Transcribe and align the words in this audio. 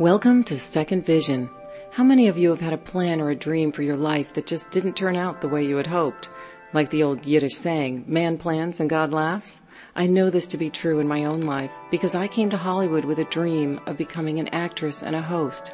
Welcome 0.00 0.42
to 0.46 0.58
Second 0.58 1.06
Vision. 1.06 1.48
How 1.92 2.02
many 2.02 2.26
of 2.26 2.36
you 2.36 2.50
have 2.50 2.60
had 2.60 2.72
a 2.72 2.76
plan 2.76 3.20
or 3.20 3.30
a 3.30 3.36
dream 3.36 3.70
for 3.70 3.82
your 3.82 3.96
life 3.96 4.34
that 4.34 4.44
just 4.48 4.72
didn't 4.72 4.96
turn 4.96 5.14
out 5.14 5.40
the 5.40 5.48
way 5.48 5.64
you 5.64 5.76
had 5.76 5.86
hoped? 5.86 6.28
Like 6.72 6.90
the 6.90 7.04
old 7.04 7.24
Yiddish 7.24 7.54
saying, 7.54 8.04
man 8.08 8.36
plans 8.36 8.80
and 8.80 8.90
God 8.90 9.12
laughs? 9.12 9.60
I 9.94 10.08
know 10.08 10.30
this 10.30 10.48
to 10.48 10.58
be 10.58 10.68
true 10.68 10.98
in 10.98 11.06
my 11.06 11.26
own 11.26 11.42
life 11.42 11.72
because 11.92 12.16
I 12.16 12.26
came 12.26 12.50
to 12.50 12.56
Hollywood 12.56 13.04
with 13.04 13.20
a 13.20 13.24
dream 13.26 13.80
of 13.86 13.96
becoming 13.96 14.40
an 14.40 14.48
actress 14.48 15.04
and 15.04 15.14
a 15.14 15.22
host. 15.22 15.72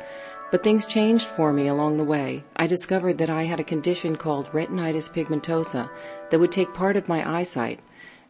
But 0.51 0.63
things 0.63 0.85
changed 0.85 1.27
for 1.27 1.51
me 1.51 1.69
along 1.69 1.97
the 1.97 2.05
way. 2.05 2.45
I 2.57 2.67
discovered 2.67 3.17
that 3.17 3.31
I 3.31 3.45
had 3.45 3.59
a 3.59 3.65
condition 3.65 4.17
called 4.17 4.53
retinitis 4.53 5.11
pigmentosa 5.11 5.89
that 6.29 6.39
would 6.39 6.53
take 6.53 6.75
part 6.75 6.99
of 6.99 7.09
my 7.09 7.39
eyesight. 7.39 7.81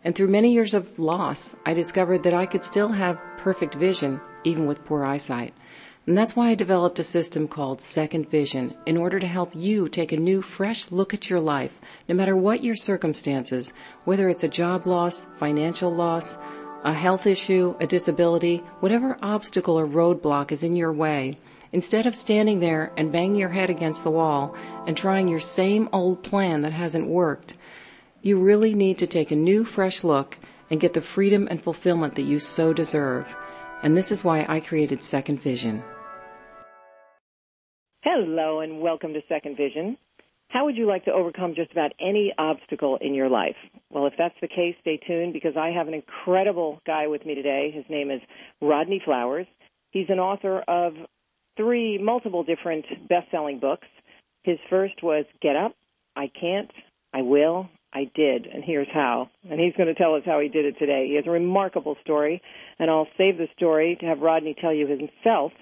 And 0.04 0.14
through 0.14 0.28
many 0.28 0.52
years 0.52 0.72
of 0.72 1.00
loss, 1.00 1.56
I 1.66 1.74
discovered 1.74 2.22
that 2.22 2.32
I 2.32 2.46
could 2.46 2.64
still 2.64 2.92
have 2.92 3.20
perfect 3.38 3.74
vision 3.74 4.20
even 4.44 4.66
with 4.66 4.84
poor 4.84 5.04
eyesight. 5.04 5.52
And 6.06 6.16
that's 6.16 6.34
why 6.34 6.48
I 6.48 6.54
developed 6.54 6.98
a 6.98 7.04
system 7.04 7.46
called 7.46 7.82
Second 7.82 8.30
Vision 8.30 8.74
in 8.86 8.96
order 8.96 9.20
to 9.20 9.26
help 9.26 9.50
you 9.54 9.88
take 9.88 10.12
a 10.12 10.16
new, 10.16 10.40
fresh 10.40 10.90
look 10.90 11.12
at 11.12 11.28
your 11.28 11.40
life, 11.40 11.80
no 12.08 12.14
matter 12.14 12.34
what 12.34 12.64
your 12.64 12.74
circumstances, 12.74 13.72
whether 14.04 14.28
it's 14.28 14.42
a 14.42 14.48
job 14.48 14.86
loss, 14.86 15.26
financial 15.36 15.94
loss, 15.94 16.38
a 16.84 16.94
health 16.94 17.26
issue, 17.26 17.76
a 17.80 17.86
disability, 17.86 18.58
whatever 18.80 19.18
obstacle 19.20 19.78
or 19.78 19.86
roadblock 19.86 20.50
is 20.50 20.64
in 20.64 20.74
your 20.74 20.92
way. 20.92 21.36
Instead 21.72 22.06
of 22.06 22.16
standing 22.16 22.60
there 22.60 22.92
and 22.96 23.12
banging 23.12 23.36
your 23.36 23.50
head 23.50 23.70
against 23.70 24.02
the 24.02 24.10
wall 24.10 24.56
and 24.86 24.96
trying 24.96 25.28
your 25.28 25.38
same 25.38 25.88
old 25.92 26.22
plan 26.24 26.62
that 26.62 26.72
hasn't 26.72 27.06
worked, 27.06 27.54
you 28.22 28.40
really 28.40 28.74
need 28.74 28.98
to 28.98 29.06
take 29.06 29.30
a 29.30 29.36
new, 29.36 29.64
fresh 29.64 30.02
look 30.02 30.38
and 30.70 30.80
get 30.80 30.94
the 30.94 31.02
freedom 31.02 31.46
and 31.50 31.62
fulfillment 31.62 32.14
that 32.14 32.22
you 32.22 32.38
so 32.38 32.72
deserve. 32.72 33.36
And 33.82 33.96
this 33.96 34.12
is 34.12 34.22
why 34.22 34.44
I 34.46 34.60
created 34.60 35.02
Second 35.02 35.40
Vision. 35.40 35.82
Hello 38.02 38.60
and 38.60 38.80
welcome 38.80 39.14
to 39.14 39.20
Second 39.26 39.56
Vision. 39.56 39.96
How 40.48 40.66
would 40.66 40.76
you 40.76 40.86
like 40.86 41.06
to 41.06 41.12
overcome 41.12 41.54
just 41.54 41.72
about 41.72 41.92
any 41.98 42.34
obstacle 42.36 42.98
in 43.00 43.14
your 43.14 43.30
life? 43.30 43.56
Well, 43.88 44.06
if 44.06 44.12
that's 44.18 44.34
the 44.42 44.48
case, 44.48 44.74
stay 44.82 44.98
tuned 45.06 45.32
because 45.32 45.56
I 45.56 45.70
have 45.70 45.88
an 45.88 45.94
incredible 45.94 46.80
guy 46.86 47.06
with 47.06 47.24
me 47.24 47.34
today. 47.34 47.70
His 47.72 47.84
name 47.88 48.10
is 48.10 48.20
Rodney 48.60 49.00
Flowers. 49.02 49.46
He's 49.92 50.10
an 50.10 50.18
author 50.18 50.62
of 50.68 50.92
three 51.56 51.96
multiple 51.96 52.44
different 52.44 52.84
best-selling 53.08 53.60
books. 53.60 53.86
His 54.42 54.58
first 54.68 55.02
was 55.02 55.24
Get 55.40 55.56
Up, 55.56 55.74
I 56.16 56.30
Can't, 56.38 56.70
I 57.14 57.22
Will, 57.22 57.68
I 57.92 58.10
Did, 58.14 58.46
and 58.46 58.62
here's 58.64 58.88
how. 58.92 59.30
And 59.50 59.58
he's 59.58 59.74
going 59.76 59.88
to 59.88 59.94
tell 59.94 60.14
us 60.14 60.22
how 60.24 60.40
he 60.40 60.48
did 60.48 60.64
it 60.64 60.78
today. 60.78 61.06
He 61.08 61.16
has 61.16 61.26
a 61.26 61.30
remarkable 61.30 61.96
story, 62.02 62.40
and 62.78 62.90
I'll 62.90 63.08
save 63.18 63.36
the 63.36 63.48
story 63.56 63.96
to 64.00 64.06
have 64.06 64.20
Rodney 64.20 64.54
tell 64.60 64.72
you 64.72 64.86
himself 64.86 65.52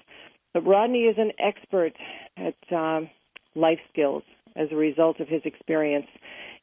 but 0.53 0.65
Rodney 0.65 1.03
is 1.03 1.17
an 1.17 1.31
expert 1.39 1.93
at 2.37 2.55
um, 2.75 3.09
life 3.55 3.79
skills 3.91 4.23
as 4.55 4.69
a 4.71 4.75
result 4.75 5.19
of 5.19 5.27
his 5.27 5.41
experience. 5.45 6.07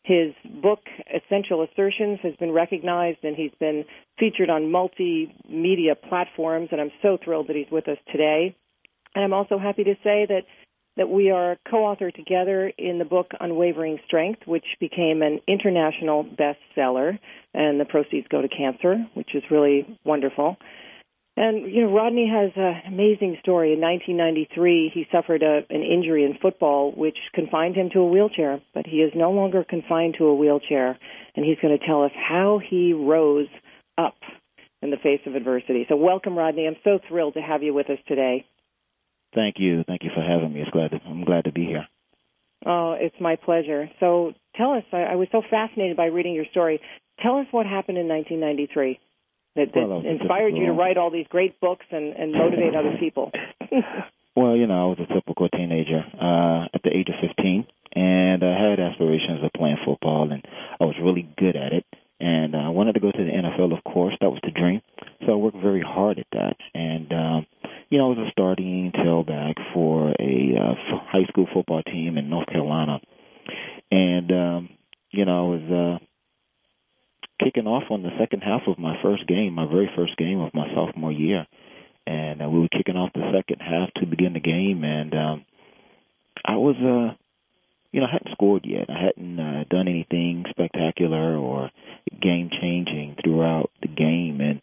His 0.03 0.33
book, 0.63 0.81
Essential 1.13 1.63
Assertions, 1.63 2.19
has 2.23 2.35
been 2.37 2.53
recognized 2.53 3.19
and 3.23 3.37
he's 3.37 3.55
been 3.59 3.85
featured 4.19 4.51
on 4.51 4.73
multimedia 4.73 5.95
platforms, 6.09 6.69
and 6.73 6.81
I'm 6.81 6.93
so 7.03 7.19
thrilled 7.23 7.49
that 7.49 7.57
he's 7.57 7.71
with 7.71 7.89
us 7.89 7.99
today. 8.11 8.57
And 9.15 9.25
I'm 9.25 9.33
also 9.33 9.59
happy 9.59 9.85
to 9.85 9.95
say 10.05 10.27
that 10.29 10.43
that 10.97 11.09
we 11.09 11.31
are 11.31 11.57
co-author 11.71 12.11
together 12.11 12.73
in 12.79 12.99
the 12.99 13.05
book 13.05 13.33
Unwavering 13.39 13.99
Strength, 14.07 14.47
which 14.47 14.65
became 14.81 15.23
an 15.23 15.41
international 15.47 16.25
bestseller, 16.25 17.19
and 17.53 17.79
the 17.79 17.85
proceeds 17.85 18.27
go 18.29 18.41
to 18.41 18.49
cancer, 18.49 18.97
which 19.15 19.35
is 19.35 19.43
really 19.51 19.99
wonderful. 20.05 20.57
And 21.37 21.71
you 21.71 21.83
know, 21.83 21.93
Rodney 21.93 22.31
has 22.33 22.51
an 22.57 22.81
amazing 22.87 23.37
story. 23.43 23.75
In 23.75 23.81
1993, 23.81 24.91
he 24.95 25.07
suffered 25.13 25.43
a, 25.43 25.61
an 25.69 25.83
injury 25.83 26.25
in 26.25 26.39
football, 26.41 26.93
which 26.93 27.19
confined 27.35 27.77
him 27.77 27.91
to 27.93 28.01
a 28.01 28.07
wheelchair. 28.07 28.61
But 28.73 28.87
he 28.87 28.99
is 28.99 29.13
no 29.15 29.33
longer 29.33 29.63
confined 29.69 30.15
to 30.19 30.25
a 30.25 30.35
wheelchair, 30.35 30.99
and 31.35 31.45
he's 31.45 31.59
going 31.61 31.79
to 31.79 31.87
tell 31.87 32.05
us 32.05 32.13
how 32.17 32.59
he 32.67 32.95
rose 32.95 33.49
up 33.99 34.17
in 34.81 34.91
the 34.91 34.97
face 34.97 35.21
of 35.27 35.35
adversity. 35.35 35.85
So, 35.91 35.97
welcome, 35.97 36.39
Rodney. 36.39 36.67
I'm 36.67 36.77
so 36.85 36.99
thrilled 37.07 37.35
to 37.35 37.43
have 37.43 37.63
you 37.63 37.75
with 37.75 37.91
us 37.91 37.99
today. 38.09 38.47
Thank 39.37 39.57
you. 39.59 39.85
Thank 39.87 40.03
you 40.03 40.11
for 40.15 40.23
having 40.23 40.53
me. 40.53 40.63
It's 40.63 40.71
glad 40.71 40.93
to, 40.93 41.01
I'm 41.07 41.25
glad 41.25 41.45
to 41.45 41.53
be 41.53 41.67
here. 41.67 41.87
Oh, 42.65 42.97
it's 42.99 43.15
my 43.21 43.37
pleasure. 43.37 43.91
So, 44.01 44.33
tell 44.57 44.73
us. 44.73 44.83
I, 44.93 45.13
I 45.13 45.15
was 45.15 45.29
so 45.31 45.43
fascinated 45.49 45.97
by 45.97 46.07
reading 46.07 46.35
your 46.35 46.47
story. 46.51 46.81
Tell 47.23 47.37
us 47.37 47.47
what 47.51 47.67
happened 47.67 47.99
in 47.99 48.09
1993 48.09 48.99
that, 49.57 49.73
that 49.75 49.89
well, 49.89 50.03
inspired 50.05 50.57
you 50.57 50.67
to 50.67 50.73
write 50.73 50.97
all 50.97 51.11
these 51.11 51.27
great 51.29 51.61
books 51.61 51.85
and, 51.91 52.15
and 52.15 52.33
motivate 52.33 52.75
other 52.75 52.97
people? 52.99 53.31
well, 54.37 54.57
you 54.57 54.67
know, 54.67 54.83
I 54.83 54.87
was 54.89 54.99
a 55.05 55.15
typical 55.15 55.49
teenager 55.51 56.01
uh, 56.01 56.65
at 56.73 56.83
the 56.83 56.97
age 56.97 57.09
of 57.09 57.21
15, 57.21 57.67
and 57.95 58.43
I 58.43 58.71
had 58.71 58.81
aspirations 58.81 59.45
of 59.45 59.53
playing 59.53 59.79
football, 59.85 60.33
and 60.33 60.43
I 60.81 60.85
was 60.85 60.97
really 61.03 61.29
good 61.37 61.57
at 61.57 61.73
it. 61.73 61.85
And 62.19 62.55
uh, 62.55 62.59
I 62.59 62.69
wanted 62.71 62.95
to 62.95 63.01
go 63.01 63.13
to 63.13 63.19
the 63.19 63.31
NFL, 63.31 63.77
of 63.77 63.85
course. 63.85 64.15
That 64.23 64.31
was 64.31 64.41
the 64.43 64.51
dream. 64.51 64.81
So 65.27 65.33
I 65.33 65.37
worked 65.37 65.59
very 65.59 65.83
hard 65.83 66.19
at 66.19 66.27
that. 66.33 66.57
And, 66.73 67.13
um, 67.13 67.47
you 67.89 67.99
know, 67.99 68.07
I 68.07 68.19
was 68.19 68.27
a 68.27 68.31
starting 68.33 68.93
tailback 68.93 69.55
for 69.73 70.11
a 70.11 70.55
uh, 70.59 70.75
high 71.07 71.25
school 71.29 71.47
football 71.53 71.83
team 71.83 72.19
in 72.19 72.29
North 72.29 72.49
Carolina. 72.49 73.01
And, 73.91 74.31
um, 74.33 74.69
you 75.11 75.25
know, 75.25 75.47
I 75.47 75.49
was 75.49 76.01
uh, 76.01 76.05
kicking 77.43 77.67
off 77.67 77.85
on 77.91 78.03
the 78.03 78.11
second 78.19 78.41
half 78.41 78.63
of 78.67 78.79
my 78.79 79.01
first 79.03 79.27
game, 79.27 79.53
my 79.53 79.67
very 79.67 79.91
first 79.97 80.17
game 80.17 80.41
of 80.41 80.55
my 80.55 80.67
sophomore 80.75 81.13
year, 81.13 81.47
and 82.07 82.43
uh, 82.43 82.49
we 82.49 82.61
were 82.61 82.69
kicking 82.69 82.97
off 82.97 83.13
the 83.15 83.31
second 83.35 83.61
half 83.61 83.93
to 83.95 84.07
begin 84.07 84.33
the 84.33 84.41
game, 84.41 84.85
and 84.85 85.15
um, 85.15 85.45
I 86.45 86.57
was, 86.57 86.77
uh, 86.77 87.15
you 87.93 88.01
know, 88.01 88.07
I 88.07 88.13
hadn't 88.13 88.33
scored 88.33 88.65
yet. 88.65 88.89
I 88.89 89.05
hadn't 89.07 89.39
uh, 89.39 89.65
done 89.71 89.89
anything 89.89 90.45
spectacular 90.51 91.37
or 91.37 91.71
game 92.21 92.51
changing 92.61 93.17
throughout 93.23 93.71
the 93.83 93.89
game, 93.89 94.41
and 94.41 94.61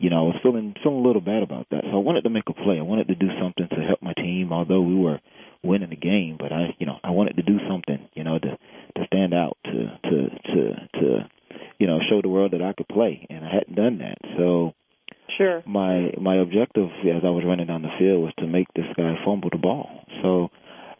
you 0.00 0.10
know, 0.10 0.16
I 0.16 0.22
was 0.32 0.36
feeling 0.42 0.74
feeling 0.82 0.98
a 0.98 1.06
little 1.06 1.20
bad 1.20 1.42
about 1.42 1.66
that. 1.70 1.84
So 1.84 1.92
I 1.92 2.02
wanted 2.02 2.24
to 2.24 2.30
make 2.30 2.48
a 2.48 2.54
play. 2.54 2.78
I 2.78 2.82
wanted 2.82 3.08
to 3.08 3.14
do 3.14 3.28
something 3.40 3.68
to 3.68 3.86
help 3.86 4.02
my 4.02 4.14
team, 4.14 4.52
although 4.52 4.80
we 4.80 4.96
were 4.96 5.20
winning 5.62 5.90
the 5.90 5.96
game. 5.96 6.36
But 6.38 6.52
I, 6.52 6.74
you 6.78 6.86
know, 6.86 6.96
I 7.04 7.10
wanted 7.10 7.36
to 7.36 7.42
do 7.42 7.58
something, 7.68 8.08
you 8.14 8.24
know, 8.24 8.38
to 8.38 8.58
to 8.96 9.06
stand 9.06 9.34
out, 9.34 9.56
to 9.64 9.98
to 10.08 10.28
to 10.30 10.88
to 11.00 11.30
you 11.80 11.86
know, 11.86 11.98
show 12.08 12.20
the 12.22 12.28
world 12.28 12.52
that 12.52 12.62
I 12.62 12.74
could 12.74 12.88
play, 12.88 13.26
and 13.30 13.44
I 13.44 13.52
hadn't 13.52 13.74
done 13.74 13.98
that. 13.98 14.18
So, 14.36 14.74
sure, 15.36 15.62
my 15.66 16.12
my 16.20 16.36
objective 16.36 16.88
as 17.04 17.24
I 17.24 17.30
was 17.30 17.44
running 17.46 17.66
down 17.66 17.82
the 17.82 17.96
field 17.98 18.22
was 18.22 18.34
to 18.38 18.46
make 18.46 18.68
this 18.74 18.84
guy 18.96 19.14
fumble 19.24 19.48
the 19.50 19.58
ball. 19.58 20.04
So, 20.22 20.50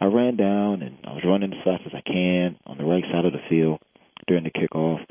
I 0.01 0.07
ran 0.07 0.37
down 0.37 0.83
and 0.83 0.97
I 1.05 1.13
was 1.13 1.23
running 1.25 1.53
as 1.53 1.63
fast 1.65 1.83
as 1.87 1.93
I 1.95 2.01
can 2.01 2.57
on 2.67 2.79
the 2.79 2.85
right 2.85 3.05
side 3.13 3.27
of 3.27 3.33
the 3.33 3.45
field 3.49 3.81
during 4.27 4.45
the 4.45 4.51
kickoff, 4.51 5.05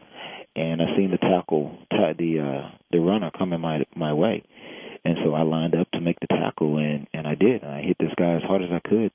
and 0.56 0.82
I 0.82 0.96
seen 0.98 1.12
the 1.12 1.18
tackle, 1.18 1.78
the 1.90 2.40
uh, 2.40 2.78
the 2.92 3.00
runner 3.00 3.32
coming 3.38 3.62
my 3.62 3.86
my 3.96 4.14
way, 4.14 4.44
and 5.06 5.18
so 5.24 5.34
I 5.34 5.44
lined 5.44 5.76
up 5.76 5.90
to 5.92 6.02
make 6.02 6.20
the 6.20 6.28
tackle, 6.28 6.78
and 6.78 7.08
and 7.14 7.28
I 7.28 7.36
did. 7.36 7.64
And 7.64 7.72
I 7.72 7.82
hit 7.82 7.98
this 8.00 8.14
guy 8.18 8.36
as 8.36 8.44
hard 8.44 8.62
as 8.62 8.70
I 8.72 8.88
could. 8.88 9.12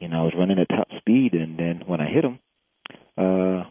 You 0.00 0.08
know, 0.08 0.22
I 0.22 0.24
was 0.24 0.34
running 0.36 0.58
at 0.58 0.68
top 0.68 0.88
speed, 0.98 1.34
and 1.34 1.58
then 1.58 1.82
when 1.86 2.00
I 2.00 2.10
hit 2.10 2.24
him, 2.24 2.38
uh, 3.16 3.64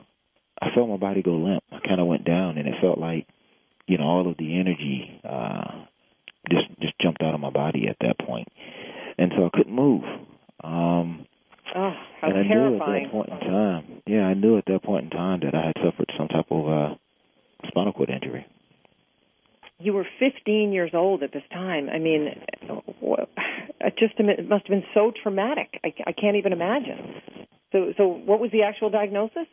I 0.61 0.73
felt 0.73 0.89
my 0.89 0.97
body 0.97 1.21
go 1.21 1.31
limp. 1.31 1.63
I 1.71 1.79
kind 1.85 1.99
of 1.99 2.07
went 2.07 2.25
down, 2.25 2.57
and 2.57 2.67
it 2.67 2.75
felt 2.81 2.97
like, 2.97 3.27
you 3.87 3.97
know, 3.97 4.05
all 4.05 4.29
of 4.29 4.37
the 4.37 4.59
energy 4.59 5.19
uh, 5.27 5.85
just 6.49 6.67
just 6.81 6.93
jumped 7.01 7.21
out 7.21 7.33
of 7.33 7.39
my 7.39 7.49
body 7.49 7.87
at 7.89 7.97
that 8.01 8.25
point, 8.25 8.47
and 9.17 9.31
so 9.35 9.45
I 9.45 9.49
couldn't 9.55 9.75
move. 9.75 10.03
Um, 10.63 11.25
oh, 11.75 11.93
how 12.21 12.29
and 12.29 12.37
I 12.37 12.43
terrifying! 12.43 12.79
knew 12.79 12.85
at 12.85 13.03
that 13.03 13.11
point 13.11 13.29
in 13.29 13.39
time, 13.39 14.01
yeah, 14.07 14.23
I 14.23 14.33
knew 14.33 14.57
at 14.57 14.65
that 14.67 14.83
point 14.83 15.05
in 15.05 15.09
time 15.09 15.41
that 15.41 15.53
I 15.53 15.67
had 15.67 15.75
suffered 15.83 16.09
some 16.17 16.29
type 16.29 16.47
of 16.51 16.67
uh, 16.67 16.95
spinal 17.67 17.93
cord 17.93 18.09
injury. 18.09 18.45
You 19.79 19.93
were 19.93 20.07
15 20.19 20.71
years 20.71 20.91
old 20.93 21.23
at 21.23 21.33
this 21.33 21.43
time. 21.51 21.89
I 21.89 21.99
mean, 21.99 22.29
it 23.81 23.93
just 23.99 24.13
it 24.17 24.49
must 24.49 24.67
have 24.67 24.69
been 24.69 24.85
so 24.93 25.01
traumatic. 25.21 25.79
I, 25.83 25.93
I 26.07 26.11
can't 26.11 26.37
even 26.37 26.53
imagine. 26.53 27.21
So, 27.71 27.93
so 27.97 28.07
what 28.07 28.39
was 28.39 28.51
the 28.51 28.63
actual 28.63 28.89
diagnosis? 28.89 29.47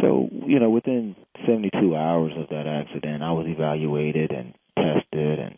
So, 0.00 0.28
you 0.46 0.58
know, 0.58 0.70
within 0.70 1.16
72 1.46 1.96
hours 1.96 2.32
of 2.36 2.48
that 2.48 2.66
accident, 2.66 3.22
I 3.22 3.32
was 3.32 3.46
evaluated 3.46 4.30
and 4.30 4.54
tested, 4.76 5.38
and, 5.38 5.56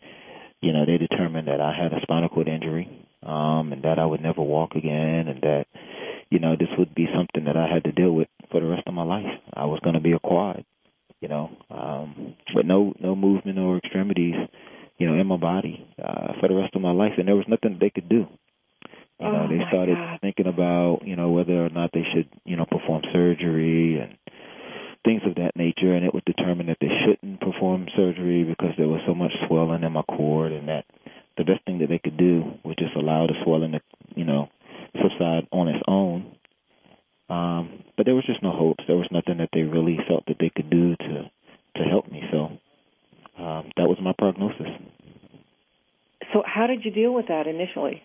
you 0.61 0.73
know, 0.73 0.85
they 0.85 0.97
determined 0.97 1.47
that 1.47 1.61
I 1.61 1.73
had 1.73 1.93
a 1.93 2.01
spinal 2.01 2.29
cord 2.29 2.47
injury, 2.47 2.89
um, 3.23 3.71
and 3.71 3.83
that 3.83 3.97
I 3.97 4.05
would 4.05 4.21
never 4.21 4.41
walk 4.41 4.75
again, 4.75 5.27
and 5.27 5.41
that, 5.41 5.65
you 6.29 6.39
know, 6.39 6.55
this 6.57 6.67
would 6.77 6.93
be 6.93 7.07
something 7.15 7.45
that 7.45 7.55
I 7.55 7.67
had 7.73 7.83
to 7.85 7.91
deal 7.91 8.11
with 8.11 8.27
for 8.51 8.59
the 8.59 8.67
rest 8.67 8.83
of 8.87 8.93
my 8.93 9.03
life. 9.03 9.25
I 9.53 9.65
was 9.65 9.79
going 9.83 9.95
to 9.95 10.01
be 10.01 10.11
a 10.11 10.19
quad, 10.19 10.65
you 11.21 11.29
know, 11.29 11.49
um, 11.69 12.35
with 12.53 12.65
no, 12.65 12.93
no 12.99 13.15
movement 13.15 13.57
or 13.57 13.77
extremities, 13.77 14.35
you 14.97 15.07
know, 15.07 15.19
in 15.19 15.27
my 15.27 15.37
body, 15.37 15.85
uh, 16.03 16.33
for 16.39 16.49
the 16.49 16.55
rest 16.55 16.75
of 16.75 16.81
my 16.81 16.91
life, 16.91 17.13
and 17.17 17.27
there 17.27 17.35
was 17.35 17.47
nothing 17.47 17.77
they 17.79 17.89
could 17.89 18.09
do. 18.09 18.27
You 19.19 19.31
know, 19.31 19.45
oh 19.45 19.47
they 19.47 19.63
started 19.69 19.95
God. 19.95 20.19
thinking 20.21 20.47
about, 20.47 20.99
you 21.05 21.15
know, 21.15 21.29
whether 21.29 21.65
or 21.65 21.69
not 21.69 21.91
they 21.93 22.03
should, 22.13 22.27
you 22.43 22.57
know, 22.57 22.65
perform 22.65 23.01
surgery 23.13 23.99
and 23.99 24.17
things 25.05 25.21
of 25.25 25.35
that 25.35 25.55
nature, 25.55 25.93
and 25.95 26.05
it 26.05 26.13
was 26.13 26.23
determined 26.25 26.67
that 26.67 26.77
they 26.81 26.91
shouldn't 27.05 27.39
perform 27.39 27.87
surgery 27.95 28.43
because 28.43 28.73
there 28.77 28.87
was 28.87 28.99
so 29.07 29.13
much 29.13 29.31
swelling 29.47 29.83
in 29.83 29.91
my 29.91 30.01
cord, 30.01 30.51
and 30.51 30.67
that 30.67 30.83
the 31.37 31.45
best 31.45 31.63
thing 31.65 31.79
that 31.79 31.89
they 31.89 31.99
could 31.99 32.17
do 32.17 32.43
was 32.63 32.75
just 32.77 32.95
allow 32.95 33.27
the 33.27 33.33
swelling 33.43 33.71
to, 33.73 33.79
you 34.15 34.25
know, 34.25 34.49
subside 35.01 35.47
on 35.51 35.67
its 35.67 35.83
own. 35.87 36.35
Um, 37.29 37.83
but 37.97 38.05
there 38.05 38.15
was 38.15 38.25
just 38.25 38.43
no 38.43 38.51
hopes. 38.51 38.83
There 38.87 38.97
was 38.97 39.07
nothing 39.11 39.37
that 39.37 39.49
they 39.53 39.61
really 39.61 39.97
felt 40.07 40.25
that 40.27 40.37
they 40.39 40.51
could 40.53 40.69
do 40.69 40.95
to 40.95 41.31
to 41.77 41.83
help 41.83 42.11
me. 42.11 42.21
So 42.31 42.45
um, 43.41 43.71
that 43.77 43.87
was 43.87 43.97
my 44.01 44.13
prognosis. 44.17 44.67
So 46.33 46.43
how 46.45 46.67
did 46.67 46.85
you 46.85 46.91
deal 46.91 47.13
with 47.13 47.27
that 47.27 47.47
initially? 47.47 48.01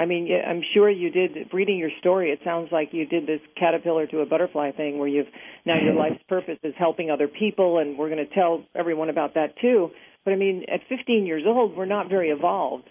I 0.00 0.06
mean, 0.06 0.28
I'm 0.46 0.62
sure 0.74 0.88
you 0.88 1.10
did. 1.10 1.52
Reading 1.52 1.76
your 1.76 1.90
story, 1.98 2.30
it 2.30 2.40
sounds 2.44 2.68
like 2.70 2.90
you 2.92 3.04
did 3.04 3.26
this 3.26 3.40
caterpillar 3.58 4.06
to 4.08 4.20
a 4.20 4.26
butterfly 4.26 4.70
thing, 4.72 4.98
where 4.98 5.08
you've 5.08 5.26
now 5.66 5.74
your 5.82 5.94
life's 5.94 6.22
purpose 6.28 6.58
is 6.62 6.74
helping 6.78 7.10
other 7.10 7.26
people, 7.26 7.78
and 7.78 7.98
we're 7.98 8.08
going 8.08 8.24
to 8.24 8.34
tell 8.34 8.64
everyone 8.74 9.10
about 9.10 9.34
that 9.34 9.58
too. 9.60 9.90
But 10.24 10.32
I 10.32 10.36
mean, 10.36 10.64
at 10.72 10.80
15 10.88 11.26
years 11.26 11.42
old, 11.46 11.76
we're 11.76 11.86
not 11.86 12.08
very 12.08 12.30
evolved. 12.30 12.88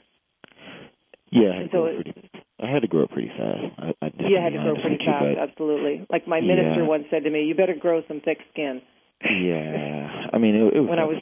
Yeah, 1.32 1.52
I 1.52 1.62
had, 1.62 1.72
so 1.72 1.86
to, 1.86 1.94
pretty, 1.96 2.30
I 2.60 2.72
had 2.72 2.82
to 2.82 2.88
grow 2.88 3.04
up 3.04 3.12
pretty 3.12 3.30
fast. 3.30 3.72
I, 3.78 4.06
I 4.06 4.12
you 4.20 4.38
had 4.42 4.54
to 4.54 4.60
grow 4.60 4.76
pretty 4.76 5.00
fast, 5.06 5.26
you, 5.26 5.40
absolutely. 5.40 6.06
Like 6.10 6.28
my 6.28 6.42
minister 6.42 6.82
yeah. 6.82 6.88
once 6.88 7.06
said 7.10 7.24
to 7.24 7.30
me, 7.30 7.44
"You 7.44 7.56
better 7.56 7.76
grow 7.76 8.02
some 8.08 8.22
thick 8.24 8.40
skin." 8.52 8.82
Yeah, 9.24 10.28
I 10.32 10.38
mean, 10.38 10.56
it, 10.56 10.76
it 10.76 10.80
was 10.80 10.90
when 10.90 11.00
I 11.00 11.06
was. 11.06 11.22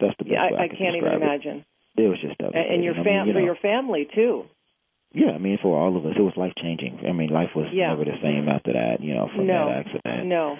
That's 0.00 0.16
the 0.18 0.24
best 0.24 0.32
yeah, 0.32 0.42
I, 0.42 0.64
I, 0.64 0.68
can't 0.68 0.96
even 0.96 1.12
it. 1.12 1.22
imagine. 1.22 1.64
It 1.96 2.08
was 2.08 2.18
just 2.20 2.38
devastating. 2.38 2.74
And 2.74 2.84
your 2.84 2.94
fam- 2.94 3.06
I 3.06 3.10
mean, 3.10 3.26
you 3.26 3.32
for 3.34 3.38
know, 3.40 3.44
your 3.44 3.56
family 3.56 4.08
too. 4.14 4.44
Yeah, 5.14 5.32
I 5.32 5.38
mean, 5.38 5.58
for 5.60 5.78
all 5.78 5.96
of 5.96 6.06
us, 6.06 6.14
it 6.16 6.22
was 6.22 6.32
life 6.36 6.52
changing. 6.60 7.00
I 7.06 7.12
mean, 7.12 7.30
life 7.30 7.50
was 7.54 7.66
yeah. 7.72 7.88
never 7.88 8.04
the 8.04 8.16
same 8.22 8.48
after 8.48 8.72
that. 8.72 9.00
You 9.00 9.14
know, 9.14 9.28
from 9.34 9.46
no. 9.46 9.68
that 9.68 9.86
accident. 9.86 10.26
No. 10.26 10.56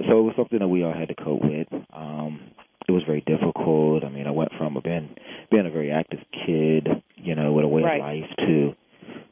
So 0.00 0.18
it 0.20 0.22
was 0.22 0.34
something 0.36 0.58
that 0.58 0.68
we 0.68 0.84
all 0.84 0.92
had 0.92 1.08
to 1.08 1.14
cope 1.14 1.42
with. 1.42 1.68
Um, 1.92 2.40
it 2.88 2.92
was 2.92 3.02
very 3.06 3.22
difficult. 3.26 4.04
I 4.04 4.08
mean, 4.10 4.26
I 4.26 4.30
went 4.30 4.52
from 4.56 4.78
being 4.84 5.14
being 5.50 5.66
a 5.66 5.70
very 5.70 5.90
active 5.90 6.20
kid, 6.46 6.88
you 7.16 7.34
know, 7.34 7.52
with 7.52 7.64
a 7.64 7.68
way 7.68 7.82
right. 7.82 8.00
of 8.00 8.06
life, 8.06 8.36
to 8.46 8.74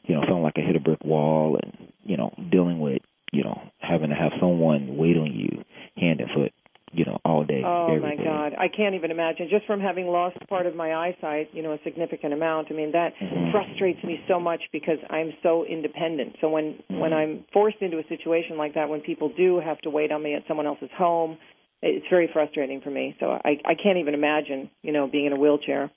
you 0.05 0.15
know, 0.15 0.23
feeling 0.26 0.43
like 0.43 0.55
I 0.56 0.62
hit 0.62 0.77
a 0.77 0.81
brick 0.81 1.05
wall, 1.05 1.59
and 1.62 1.93
you 2.03 2.17
know, 2.17 2.35
dealing 2.50 2.81
with 2.81 3.03
you 3.32 3.44
know 3.44 3.61
having 3.79 4.11
to 4.11 4.17
have 4.17 4.32
someone 4.41 4.97
wait 4.97 5.17
on 5.17 5.32
you 5.32 5.62
hand 5.97 6.20
and 6.20 6.31
foot 6.31 6.53
you 6.94 7.05
know, 7.05 7.19
all 7.25 7.44
day. 7.44 7.62
Oh 7.64 7.99
my 8.00 8.17
day. 8.17 8.25
God, 8.25 8.52
I 8.58 8.69
can't 8.69 8.94
even 8.94 9.11
imagine. 9.11 9.49
Just 9.50 9.67
from 9.67 9.81
having 9.81 10.06
lost 10.06 10.37
part 10.49 10.67
of 10.67 10.75
my 10.75 10.94
eyesight, 10.94 11.50
you 11.52 11.62
know, 11.62 11.73
a 11.73 11.79
significant 11.85 12.32
amount. 12.32 12.69
I 12.70 12.75
mean, 12.75 12.93
that 12.93 13.12
mm-hmm. 13.20 13.50
frustrates 13.50 14.02
me 14.05 14.20
so 14.29 14.38
much 14.38 14.62
because 14.73 14.99
I'm 15.11 15.32
so 15.43 15.64
independent. 15.64 16.37
So 16.41 16.49
when 16.49 16.75
mm-hmm. 16.75 16.99
when 16.99 17.12
I'm 17.12 17.44
forced 17.52 17.79
into 17.81 17.99
a 17.99 18.06
situation 18.08 18.56
like 18.56 18.75
that, 18.75 18.88
when 18.88 19.00
people 19.00 19.32
do 19.37 19.61
have 19.61 19.81
to 19.81 19.91
wait 19.91 20.12
on 20.12 20.23
me 20.23 20.35
at 20.35 20.43
someone 20.46 20.67
else's 20.67 20.91
home, 20.96 21.38
it's 21.82 22.06
very 22.08 22.31
frustrating 22.32 22.81
for 22.81 22.91
me. 22.91 23.17
So 23.20 23.26
I 23.26 23.58
I 23.64 23.75
can't 23.75 23.99
even 23.99 24.14
imagine, 24.14 24.70
you 24.82 24.93
know, 24.93 25.08
being 25.11 25.26
in 25.26 25.32
a 25.32 25.38
wheelchair 25.38 25.91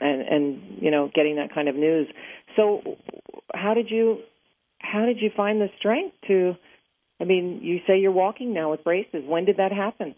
and 0.00 0.22
and 0.22 0.82
you 0.82 0.90
know 0.90 1.10
getting 1.14 1.36
that 1.36 1.54
kind 1.54 1.68
of 1.68 1.74
news. 1.74 2.08
So 2.56 2.82
how 3.54 3.74
did 3.74 3.90
you 3.90 4.20
how 4.78 5.04
did 5.04 5.18
you 5.20 5.30
find 5.36 5.60
the 5.60 5.68
strength 5.78 6.16
to 6.28 6.54
I 7.20 7.24
mean, 7.24 7.60
you 7.62 7.80
say 7.86 7.98
you're 7.98 8.12
walking 8.12 8.54
now 8.54 8.70
with 8.70 8.82
braces. 8.82 9.24
When 9.26 9.44
did 9.44 9.58
that 9.58 9.72
happen? 9.72 10.14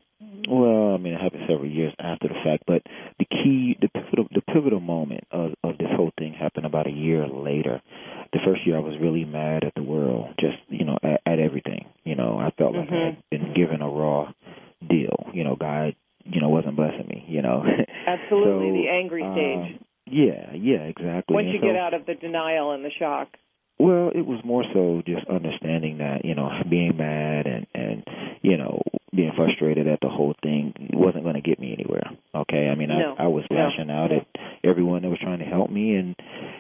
Well, 0.49 0.95
I 0.95 0.99
mean, 0.99 1.15
it 1.15 1.21
happened 1.21 1.43
several 1.49 1.69
years 1.69 1.93
after 1.99 2.29
the 2.29 2.35
fact, 2.45 2.65
but 2.67 2.83
the 3.19 3.25
key, 3.25 3.77
the 3.81 3.89
pivotal, 3.89 4.29
the 4.33 4.41
pivotal 4.53 4.81
moment 4.81 5.25
of, 5.31 5.53
of 5.65 5.79
this 5.79 5.89
whole 5.97 6.13
thing 6.19 6.33
happened 6.33 6.67
about 6.67 6.87
a 6.87 6.93
year 6.93 7.27
later. 7.27 7.83
The 8.33 8.39
first 8.45 8.67
year, 8.67 8.77
I 8.77 8.81
was 8.81 8.95
really 9.01 9.25
mad 9.25 9.65
at 9.65 9.75
the 9.75 9.83
world, 9.83 10.35
just 10.39 10.59
you 10.69 10.85
know, 10.85 10.97
at, 11.03 11.21
at 11.27 11.39
everything. 11.39 11.87
You 12.05 12.15
know, 12.15 12.39
I 12.39 12.51
felt 12.57 12.75
like 12.75 12.89
mm-hmm. 12.89 12.95
I 12.95 13.05
had 13.07 13.23
been 13.31 13.55
given 13.55 13.83
a 13.83 13.89
raw 13.89 14.33
deal. 14.89 15.27
You 15.33 15.45
know, 15.45 15.57
God, 15.59 15.97
you 16.25 16.41
know, 16.41 16.49
wasn't 16.49 16.77
blessing 16.77 17.09
me. 17.09 17.25
You 17.27 17.43
know, 17.43 17.65
absolutely 18.07 18.71
so, 18.71 18.83
the 18.83 18.89
angry 18.91 19.23
stage. 19.23 19.79
Um, 19.79 19.85
yeah, 20.07 20.53
yeah, 20.55 20.85
exactly. 20.87 21.35
Once 21.35 21.47
and 21.47 21.55
you 21.55 21.61
so, 21.61 21.67
get 21.67 21.77
out 21.77 21.95
of 21.95 22.07
the 22.07 22.15
denial 22.15 22.73
and 22.73 22.85
the 22.85 22.91
shock. 22.99 23.29
Well, 23.79 24.11
it 24.15 24.25
was 24.25 24.39
more 24.45 24.65
so 24.73 25.03
just 25.07 25.27
understanding 25.27 25.99
that 25.99 26.25
you 26.25 26.35
know 26.35 26.49
being 26.69 26.97
mad 26.97 27.47
and 27.47 27.67
and 27.75 28.05
you 28.43 28.57
know 28.57 28.81
being 29.15 29.33
frustrated 29.37 29.89
at 29.89 30.01
the 30.01 30.09
whole 30.09 30.35
thing 30.43 30.73
wasn't 30.93 31.25
going 31.25 31.35
to 31.35 31.43
get 31.43 31.59
me 31.59 31.73
anywhere. 31.73 32.07
Okay, 32.35 32.69
I 32.69 32.75
mean 32.75 32.89
no. 32.89 33.17
I 33.19 33.25
I 33.25 33.27
was 33.27 33.45
lashing 33.51 33.89
no. 33.89 33.95
out 33.95 34.13
at 34.13 34.27
everyone 34.65 35.03
that 35.03 35.11
was 35.11 35.19
trying 35.21 35.41
to 35.41 35.45
help 35.45 35.71
me, 35.71 35.97
and 35.97 36.15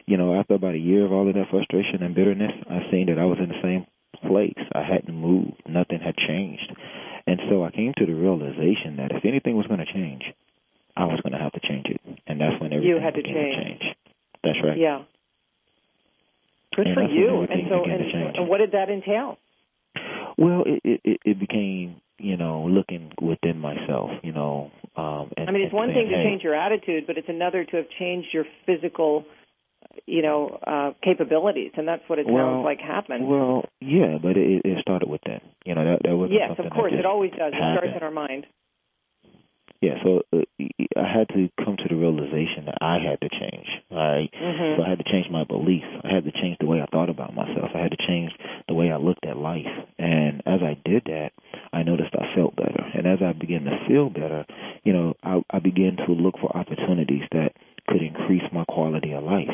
you 0.06 0.16
know 0.16 0.34
after 0.34 0.54
about 0.54 0.74
a 0.74 0.78
year 0.78 1.04
of 1.04 1.12
all 1.12 1.28
of 1.28 1.34
that 1.34 1.50
frustration 1.50 2.02
and 2.02 2.14
bitterness, 2.14 2.52
I 2.68 2.90
seen 2.90 3.06
that 3.06 3.18
I 3.18 3.24
was 3.24 3.38
in 3.38 3.48
the 3.48 3.62
same 3.62 3.86
place. 4.26 4.58
I 4.74 4.82
hadn't 4.82 5.14
moved. 5.14 5.62
Nothing 5.68 6.00
had 6.00 6.16
changed, 6.16 6.74
and 7.26 7.40
so 7.48 7.64
I 7.64 7.70
came 7.70 7.92
to 7.98 8.06
the 8.06 8.14
realization 8.14 8.96
that 8.96 9.12
if 9.12 9.24
anything 9.24 9.56
was 9.56 9.66
going 9.66 9.80
to 9.80 9.92
change, 9.92 10.22
I 10.96 11.04
was 11.04 11.20
going 11.22 11.32
to 11.32 11.38
have 11.38 11.52
to 11.52 11.60
change 11.60 11.86
it, 11.86 12.00
and 12.26 12.40
that's 12.40 12.60
when 12.60 12.72
everything 12.72 12.96
you 12.96 13.00
had 13.00 13.14
to 13.14 13.22
change. 13.22 13.54
to 13.54 13.62
change. 13.62 13.82
That's 14.44 14.58
right. 14.64 14.78
Yeah. 14.78 15.04
Good 16.74 16.86
and 16.86 16.94
for 16.94 17.02
you. 17.02 17.42
And 17.42 17.68
so, 17.68 17.84
and, 17.84 18.36
and 18.36 18.48
what 18.48 18.58
did 18.58 18.72
that 18.72 18.88
entail? 18.88 19.38
Well, 20.38 20.64
it, 20.66 21.00
it 21.04 21.20
it 21.24 21.40
became 21.40 22.00
you 22.18 22.36
know 22.36 22.66
looking 22.68 23.12
within 23.20 23.58
myself, 23.58 24.10
you 24.22 24.32
know. 24.32 24.70
Um, 24.96 25.30
and, 25.36 25.48
I 25.48 25.52
mean, 25.52 25.62
it's 25.62 25.74
one 25.74 25.88
saying, 25.88 26.08
thing 26.08 26.10
to 26.10 26.16
hey, 26.16 26.24
change 26.24 26.42
your 26.42 26.54
attitude, 26.54 27.04
but 27.06 27.16
it's 27.16 27.28
another 27.28 27.64
to 27.64 27.76
have 27.76 27.86
changed 27.98 28.28
your 28.32 28.44
physical, 28.66 29.24
you 30.06 30.22
know, 30.22 30.58
uh, 30.66 30.92
capabilities, 31.02 31.72
and 31.76 31.88
that's 31.88 32.02
what 32.08 32.18
it 32.18 32.26
well, 32.26 32.36
sounds 32.36 32.64
like 32.64 32.80
happened. 32.80 33.26
Well, 33.26 33.64
yeah, 33.80 34.18
but 34.20 34.36
it, 34.36 34.62
it 34.64 34.78
started 34.80 35.08
with 35.08 35.22
that. 35.26 35.42
You 35.64 35.74
know, 35.74 35.84
that 35.84 36.00
that 36.04 36.16
was 36.16 36.30
yes, 36.32 36.58
of 36.58 36.70
course, 36.72 36.92
it 36.96 37.06
always 37.06 37.30
does. 37.30 37.52
It 37.52 37.60
happened. 37.60 37.78
starts 37.78 37.96
in 37.96 38.02
our 38.02 38.10
mind. 38.10 38.46
Yeah, 39.82 39.98
so 40.04 40.22
uh, 40.32 40.46
I 40.94 41.10
had 41.10 41.28
to 41.34 41.50
come 41.58 41.76
to 41.76 41.88
the 41.88 41.96
realization 41.96 42.66
that 42.66 42.78
I 42.80 42.98
had 43.02 43.20
to 43.20 43.28
change. 43.28 43.66
Right? 43.90 44.30
mm-hmm. 44.32 44.78
so 44.78 44.86
I 44.86 44.88
had 44.88 44.98
to 44.98 45.04
change 45.04 45.26
my 45.30 45.42
beliefs. 45.44 45.90
I 46.04 46.14
had 46.14 46.24
to 46.24 46.32
change 46.32 46.56
the 46.60 46.66
way 46.66 46.80
I 46.80 46.86
thought 46.86 47.10
about 47.10 47.34
myself. 47.34 47.74
I 47.74 47.78
had 47.78 47.90
to 47.90 48.06
change 48.06 48.30
the 48.68 48.74
way 48.74 48.92
I 48.92 48.96
looked 48.96 49.26
at 49.26 49.36
life. 49.36 49.66
And 49.98 50.40
as 50.46 50.62
I 50.62 50.78
did 50.88 51.02
that, 51.06 51.30
I 51.72 51.82
noticed 51.82 52.14
I 52.14 52.32
felt 52.34 52.54
better. 52.54 52.80
And 52.94 53.06
as 53.06 53.18
I 53.20 53.32
began 53.32 53.64
to 53.64 53.76
feel 53.88 54.08
better, 54.08 54.46
you 54.84 54.92
know, 54.92 55.14
I, 55.24 55.42
I 55.50 55.58
began 55.58 55.96
to 56.06 56.12
look 56.12 56.38
for 56.40 56.56
opportunities 56.56 57.26
that 57.32 57.50
could 57.88 58.02
increase 58.02 58.46
my 58.52 58.64
quality 58.64 59.12
of 59.12 59.24
life. 59.24 59.50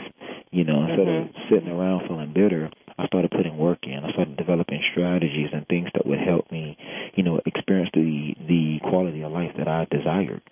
You 0.51 0.65
know, 0.65 0.85
instead 0.85 1.09
mm-hmm. 1.09 1.29
of 1.29 1.35
sitting 1.51 1.69
around 1.69 2.07
feeling 2.07 2.33
bitter, 2.35 2.71
I 2.99 3.07
started 3.07 3.31
putting 3.31 3.57
work 3.57 3.79
in. 3.85 4.05
I 4.05 4.11
started 4.13 4.37
developing 4.37 4.83
strategies 4.93 5.51
and 5.53 5.67
things 5.69 5.89
that 5.95 6.07
would 6.07 6.19
help 6.19 6.51
me, 6.51 6.77
you 7.15 7.23
know, 7.23 7.41
experience 7.47 7.91
the 7.95 8.35
the 8.47 8.79
quality 8.89 9.23
of 9.23 9.33
life 9.33 9.53
that 9.59 9.69
I 9.69 9.87
desired. 9.91 10.43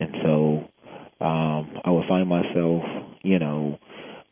And 0.00 0.10
so 0.22 0.64
um 1.24 1.80
I 1.84 1.90
would 1.90 2.06
find 2.08 2.28
myself, 2.28 2.82
you 3.22 3.38
know, 3.38 3.78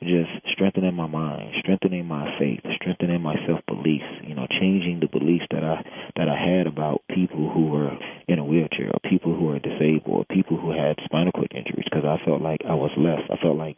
just 0.03 0.31
strengthening 0.53 0.95
my 0.95 1.07
mind, 1.07 1.55
strengthening 1.61 2.05
my 2.07 2.27
faith, 2.39 2.61
strengthening 2.75 3.23
my 3.23 3.37
self 3.47 3.61
beliefs, 3.67 4.11
you 4.27 4.35
know, 4.35 4.47
changing 4.51 4.99
the 5.01 5.07
beliefs 5.07 5.47
that 5.53 5.63
I 5.63 5.83
that 6.17 6.29
I 6.29 6.37
had 6.37 6.67
about 6.67 7.03
people 7.15 7.51
who 7.55 7.71
were 7.71 7.91
in 8.29 8.39
a 8.39 8.45
wheelchair, 8.45 8.91
or 8.91 8.99
people 9.09 9.35
who 9.35 9.51
are 9.51 9.59
disabled, 9.61 10.03
or 10.09 10.25
people 10.27 10.59
who 10.59 10.71
had 10.73 10.97
spinal 11.05 11.33
cord 11.33 11.53
injuries 11.55 11.87
because 11.89 12.05
I 12.05 12.23
felt 12.25 12.43
like 12.43 12.61
I 12.69 12.75
was 12.75 12.91
less. 12.99 13.23
I 13.31 13.37
felt 13.41 13.57
like, 13.57 13.77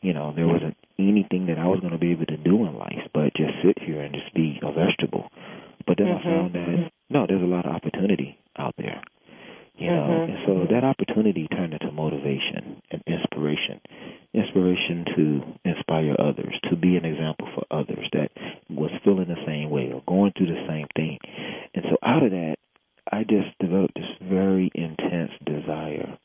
you 0.00 0.12
know, 0.12 0.32
there 0.34 0.48
wasn't 0.48 0.76
anything 0.98 1.46
that 1.46 1.58
I 1.58 1.66
was 1.66 1.80
going 1.80 1.92
to 1.92 1.98
be 1.98 2.10
able 2.12 2.26
to 2.26 2.36
do 2.36 2.66
in 2.66 2.74
life 2.74 3.06
but 3.14 3.34
just 3.34 3.54
sit 3.64 3.78
here 3.82 4.00
and 4.00 4.14
just 4.14 4.34
be 4.34 4.58
a 4.62 4.72
vegetable. 4.72 5.30
But 5.86 5.98
then 5.98 6.08
mm-hmm. 6.08 6.28
I 6.28 6.30
found 6.30 6.54
that 6.54 6.90
no, 7.10 7.26
there's 7.28 7.42
a 7.42 7.46
lot 7.46 7.66
of 7.66 7.74
opportunity 7.74 8.38
out 8.58 8.74
there. 8.78 9.00
You 9.76 9.88
know, 9.90 10.04
mm-hmm. 10.04 10.32
and 10.32 10.38
so 10.46 10.74
that 10.74 10.84
opportunity 10.84 11.48
turned 11.48 11.72
into 11.72 11.90
motivation 11.90 12.82
and 12.90 13.02
inspiration. 13.06 13.80
Inspiration 14.34 15.04
to 15.16 15.24
inspire 15.64 16.14
others, 16.18 16.54
to 16.70 16.76
be 16.76 16.96
an 16.96 17.04
example 17.04 17.48
for 17.54 17.64
others 17.70 18.06
that 18.12 18.30
was 18.70 18.90
feeling 19.04 19.28
the 19.28 19.42
same 19.46 19.70
way 19.70 19.90
or 19.92 20.02
going 20.06 20.32
through 20.36 20.46
the 20.46 20.64
same 20.68 20.86
thing. 20.94 21.18
And 21.74 21.84
so 21.90 21.96
out 22.02 22.22
of 22.22 22.30
that, 22.30 22.56
I 23.10 23.24
just 23.24 23.58
developed 23.60 23.94
this 23.94 24.08
very 24.22 24.70
intense 24.74 25.32
desire 25.44 26.16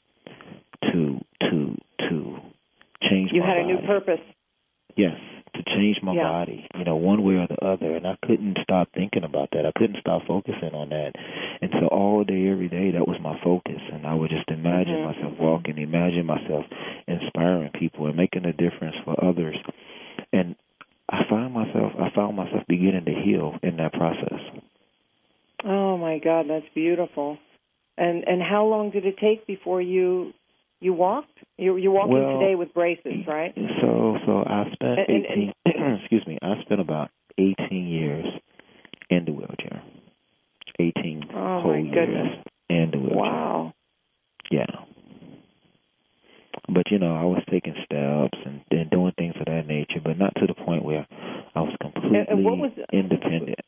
to 0.92 1.20
to 1.50 1.76
to 2.10 2.38
change 3.10 3.32
you 3.34 3.42
my 3.42 3.48
had 3.48 3.58
a 3.58 3.62
body. 3.64 3.74
new 3.74 3.88
purpose. 3.88 4.20
Yes, 4.96 5.18
to 5.54 5.64
change 5.64 6.02
my 6.02 6.14
Yeah. 6.14 6.24
body, 6.24 6.66
you 6.76 6.84
know, 6.84 6.96
one 6.96 7.24
way 7.24 7.36
or 7.36 7.46
the 7.48 7.64
other. 7.64 7.96
And 7.96 8.08
I 8.08 8.16
couldn't 8.26 8.58
stop 8.64 8.90
thinking 8.94 9.24
about 9.24 9.52
that. 9.52 9.66
I 9.66 9.72
couldn't 9.78 10.00
stop 10.00 10.24
focusing 10.26 10.74
on 10.74 10.90
that. 10.90 11.16
And 11.62 11.72
so 11.80 11.88
all 11.88 12.24
day, 12.24 12.48
every 12.50 12.68
day, 12.68 12.92
that 12.92 13.08
was 13.08 13.20
my 13.20 13.38
focus. 13.44 13.82
And 13.92 14.08
I 14.08 14.14
would 14.16 14.32
just 14.32 14.50
imagine 14.50 14.96
Mhm. 14.96 15.06
myself 15.06 15.40
walking, 15.40 15.78
imagine 15.78 16.26
myself 16.26 16.66
inspiring 17.08 17.70
people 17.98 18.08
and 18.08 18.16
making 18.16 18.46
a 18.46 18.54
difference 18.54 18.96
for 19.04 19.16
others. 19.24 19.56
And 20.32 20.56
I 21.10 21.22
found 21.30 21.54
myself, 21.54 21.94
I 22.00 22.10
found 22.16 22.36
myself 22.38 22.64
beginning 22.68 23.06
to 23.06 23.14
heal 23.14 23.54
in 23.64 23.78
that 23.78 23.94
process. 23.94 24.40
Oh 25.64 25.98
my 25.98 26.20
God, 26.20 26.46
that's 26.50 26.66
beautiful. 26.76 27.38
And 27.98 28.24
and 28.28 28.42
how 28.42 28.66
long 28.66 28.92
did 28.92 29.06
it 29.06 29.16
take 29.20 29.48
before 29.48 29.82
you 29.82 30.32
you 30.80 30.94
walked? 30.94 31.36
You 31.58 31.78
you're 31.78 31.92
walking 31.92 32.14
Well, 32.14 32.40
today 32.40 32.56
with 32.56 32.74
braces, 32.74 33.26
right? 33.28 33.54
So, 33.82 34.18
so 34.26 34.44
I 34.46 34.66
spent 34.74 35.00
And- 35.08 35.26
and- 35.26 35.54
18, 35.66 35.98
excuse 36.02 36.28
me, 36.28 36.38
I 36.42 36.62
spent 36.62 36.80
about 36.82 37.10
18 37.40 37.88
years 37.88 38.26
in 39.10 39.26
the 39.26 39.32
wheelchair. 39.32 39.82
18 40.80 41.24
Oh, 41.34 41.62
whole 41.62 41.72
my 41.74 41.80
years 41.80 41.94
goodness. 41.96 42.38
in 42.70 42.92
the 42.92 42.98
wheelchair. 43.00 43.18
Wow. 43.18 43.74
Yeah. 44.52 44.66
But 46.70 46.92
you 46.92 47.00
know, 47.00 47.16
I 47.16 47.24
was 47.24 47.42
taking 47.50 47.74
steps 47.86 48.38
and, 48.46 48.62
and 48.70 48.90
doing 48.92 49.14
things 49.18 49.34
of 49.40 49.46
that 49.46 49.66
nature 49.68 50.02
but 50.18 50.24
not 50.24 50.34
to 50.36 50.48
the 50.48 50.54
point 50.54 50.84
where 50.84 51.06
I 51.56 51.62
was 51.62 51.76
completely 51.82 52.20
and, 52.20 52.28
and 52.30 52.44
was, 52.44 52.72
independent. 52.92 53.60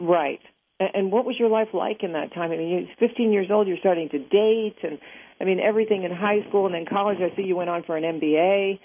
Right. 0.00 0.40
And 0.78 1.12
what 1.12 1.26
was 1.26 1.36
your 1.38 1.50
life 1.50 1.68
like 1.74 2.02
in 2.02 2.12
that 2.12 2.32
time? 2.32 2.52
I 2.52 2.56
mean, 2.56 2.88
you're 3.00 3.08
15 3.08 3.32
years 3.32 3.48
old. 3.50 3.68
You're 3.68 3.78
starting 3.80 4.08
to 4.10 4.18
date, 4.18 4.76
and 4.82 4.98
I 5.40 5.44
mean 5.44 5.60
everything 5.60 6.04
in 6.04 6.10
high 6.10 6.48
school 6.48 6.66
and 6.66 6.74
then 6.74 6.86
college. 6.88 7.18
I 7.20 7.36
see 7.36 7.42
you 7.42 7.56
went 7.56 7.68
on 7.68 7.82
for 7.82 7.96
an 7.96 8.04
MBA. 8.04 8.78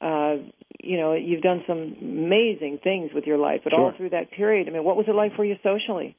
Uh, 0.00 0.42
you 0.82 0.96
know, 0.96 1.12
you've 1.12 1.42
done 1.42 1.62
some 1.66 1.94
amazing 2.00 2.78
things 2.82 3.10
with 3.14 3.24
your 3.24 3.38
life, 3.38 3.60
but 3.62 3.70
sure. 3.70 3.80
all 3.80 3.92
through 3.96 4.10
that 4.10 4.32
period, 4.32 4.66
I 4.66 4.72
mean, 4.72 4.82
what 4.82 4.96
was 4.96 5.06
it 5.06 5.14
like 5.14 5.36
for 5.36 5.44
you 5.44 5.56
socially? 5.62 6.16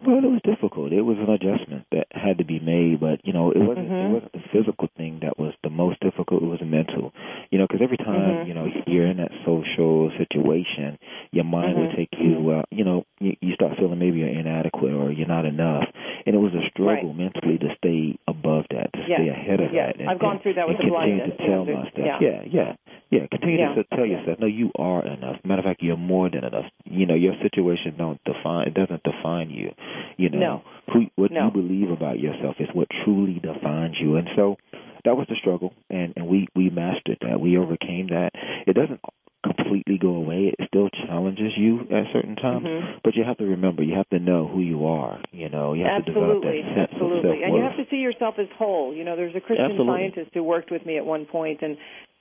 Well, 0.00 0.24
it 0.24 0.32
was 0.32 0.40
difficult. 0.48 0.96
It 0.96 1.04
was 1.04 1.20
an 1.20 1.28
adjustment 1.28 1.84
that 1.92 2.08
had 2.08 2.38
to 2.38 2.44
be 2.44 2.58
made, 2.58 3.00
but 3.00 3.20
you 3.20 3.34
know, 3.36 3.52
it 3.52 3.60
wasn't 3.60 3.92
mm-hmm. 3.92 4.08
it 4.08 4.12
wasn't 4.16 4.32
the 4.32 4.44
physical 4.48 4.88
thing 4.96 5.20
that 5.20 5.36
was 5.36 5.52
the 5.62 5.68
most 5.68 6.00
difficult. 6.00 6.42
It 6.42 6.48
was 6.48 6.64
mental. 6.64 7.12
You 7.52 7.60
know, 7.60 7.66
because 7.68 7.84
every 7.84 7.98
time 8.00 8.16
mm-hmm. 8.16 8.48
you 8.48 8.54
know 8.54 8.64
you're 8.86 9.04
in 9.04 9.18
that 9.18 9.28
social 9.44 10.08
situation, 10.16 10.96
your 11.32 11.44
mind 11.44 11.76
mm-hmm. 11.76 11.92
will 11.92 11.96
take 11.96 12.16
you. 12.16 12.48
Uh, 12.48 12.64
you 12.70 12.84
know, 12.84 13.04
you, 13.20 13.36
you 13.44 13.52
start 13.52 13.76
feeling 13.76 13.98
maybe 13.98 14.24
you're 14.24 14.32
inadequate 14.32 14.94
or 14.94 15.12
you're 15.12 15.28
not 15.28 15.44
enough, 15.44 15.84
and 16.24 16.32
it 16.32 16.40
was 16.40 16.56
a 16.56 16.64
struggle 16.72 17.12
right. 17.12 17.28
mentally 17.28 17.58
to 17.60 17.68
stay 17.76 18.16
above 18.24 18.64
that, 18.72 18.88
to 18.96 19.04
yes. 19.04 19.20
stay 19.20 19.28
ahead 19.28 19.60
of 19.60 19.68
yes. 19.68 19.92
that. 19.92 20.00
And, 20.00 20.08
I've 20.08 20.20
gone 20.20 20.40
through 20.40 20.56
that 20.56 20.64
with 20.64 20.80
and 20.80 20.88
the 20.88 20.96
continue 20.96 21.20
blindness. 21.20 21.36
to 21.36 21.44
tell 21.44 21.64
yeah. 21.68 21.76
myself, 21.76 22.20
yeah, 22.24 22.24
yeah, 22.24 22.40
yeah. 22.48 22.72
Yeah, 23.10 23.26
continue 23.28 23.58
yeah. 23.58 23.74
to 23.74 23.84
tell 23.96 24.06
yourself, 24.06 24.38
no, 24.38 24.46
you 24.46 24.70
are 24.76 25.04
enough. 25.04 25.36
Matter 25.44 25.60
of 25.60 25.64
fact, 25.64 25.82
you're 25.82 25.96
more 25.96 26.30
than 26.30 26.44
enough. 26.44 26.66
You 26.84 27.06
know, 27.06 27.16
your 27.16 27.34
situation 27.42 27.96
don't 27.98 28.22
define 28.24 28.68
it 28.68 28.74
doesn't 28.74 29.02
define 29.02 29.50
you. 29.50 29.72
You 30.16 30.30
know, 30.30 30.38
no. 30.38 30.62
who 30.92 31.06
what 31.16 31.32
no. 31.32 31.46
you 31.46 31.50
believe 31.50 31.90
about 31.90 32.20
yourself 32.20 32.56
is 32.60 32.68
what 32.72 32.86
truly 33.04 33.40
defines 33.42 33.96
you. 34.00 34.16
And 34.16 34.28
so 34.36 34.56
that 35.04 35.16
was 35.16 35.26
the 35.28 35.34
struggle 35.40 35.72
and, 35.88 36.12
and 36.14 36.28
we, 36.28 36.46
we 36.54 36.70
mastered 36.70 37.18
that. 37.22 37.40
We 37.40 37.58
overcame 37.58 38.08
that. 38.08 38.30
It 38.66 38.74
doesn't 38.74 39.00
completely 39.44 39.98
go 39.98 40.10
away. 40.10 40.52
It 40.58 40.68
still 40.68 40.88
challenges 41.06 41.52
you 41.56 41.80
at 41.90 42.12
certain 42.12 42.36
times, 42.36 42.66
mm-hmm. 42.66 42.98
but 43.02 43.14
you 43.16 43.24
have 43.24 43.38
to 43.38 43.44
remember, 43.44 43.82
you 43.82 43.96
have 43.96 44.08
to 44.10 44.18
know 44.18 44.46
who 44.46 44.60
you 44.60 44.86
are. 44.86 45.20
You 45.32 45.48
know, 45.48 45.72
you 45.72 45.84
have 45.84 46.02
absolutely, 46.06 46.22
to 46.22 46.36
develop 46.36 46.42
that 46.44 46.74
sense 46.76 46.90
absolutely, 46.92 47.18
of 47.18 47.24
self-worth. 47.24 47.44
and 47.44 47.56
you 47.56 47.62
have 47.62 47.76
to 47.80 47.86
see 47.90 47.96
yourself 47.96 48.34
as 48.38 48.46
whole. 48.58 48.94
You 48.94 49.04
know, 49.04 49.16
there's 49.16 49.34
a 49.34 49.40
Christian 49.40 49.72
absolutely. 49.72 50.12
scientist 50.12 50.30
who 50.34 50.42
worked 50.44 50.70
with 50.70 50.84
me 50.84 50.98
at 50.98 51.06
one 51.20 51.26
point, 51.26 51.62
and 51.62 51.76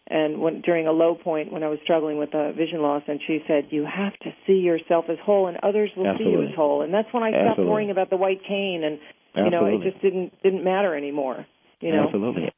and 0.09 0.41
when, 0.41 0.61
during 0.61 0.87
a 0.87 0.91
low 0.91 1.13
point 1.15 1.53
when 1.53 1.63
I 1.63 1.69
was 1.69 1.77
struggling 1.83 2.17
with 2.17 2.33
uh, 2.33 2.51
vision 2.53 2.81
loss, 2.81 3.03
and 3.07 3.19
she 3.25 3.39
said, 3.47 3.67
"You 3.69 3.85
have 3.85 4.13
to 4.23 4.33
see 4.47 4.59
yourself 4.59 5.05
as 5.09 5.17
whole, 5.23 5.47
and 5.47 5.57
others 5.63 5.91
will 5.95 6.07
Absolutely. 6.07 6.25
see 6.25 6.31
you 6.31 6.49
as 6.49 6.55
whole." 6.55 6.81
And 6.81 6.93
that's 6.93 7.11
when 7.13 7.23
I 7.23 7.31
stopped 7.31 7.59
Absolutely. 7.59 7.71
worrying 7.71 7.91
about 7.91 8.09
the 8.09 8.17
white 8.17 8.41
cane, 8.47 8.83
and 8.83 8.99
you 9.35 9.43
Absolutely. 9.45 9.51
know, 9.51 9.81
it 9.81 9.91
just 9.91 10.01
didn't 10.01 10.33
didn't 10.41 10.63
matter 10.63 10.95
anymore. 10.95 11.45
You 11.81 11.91
know, 11.93 12.05
Absolutely. 12.05 12.49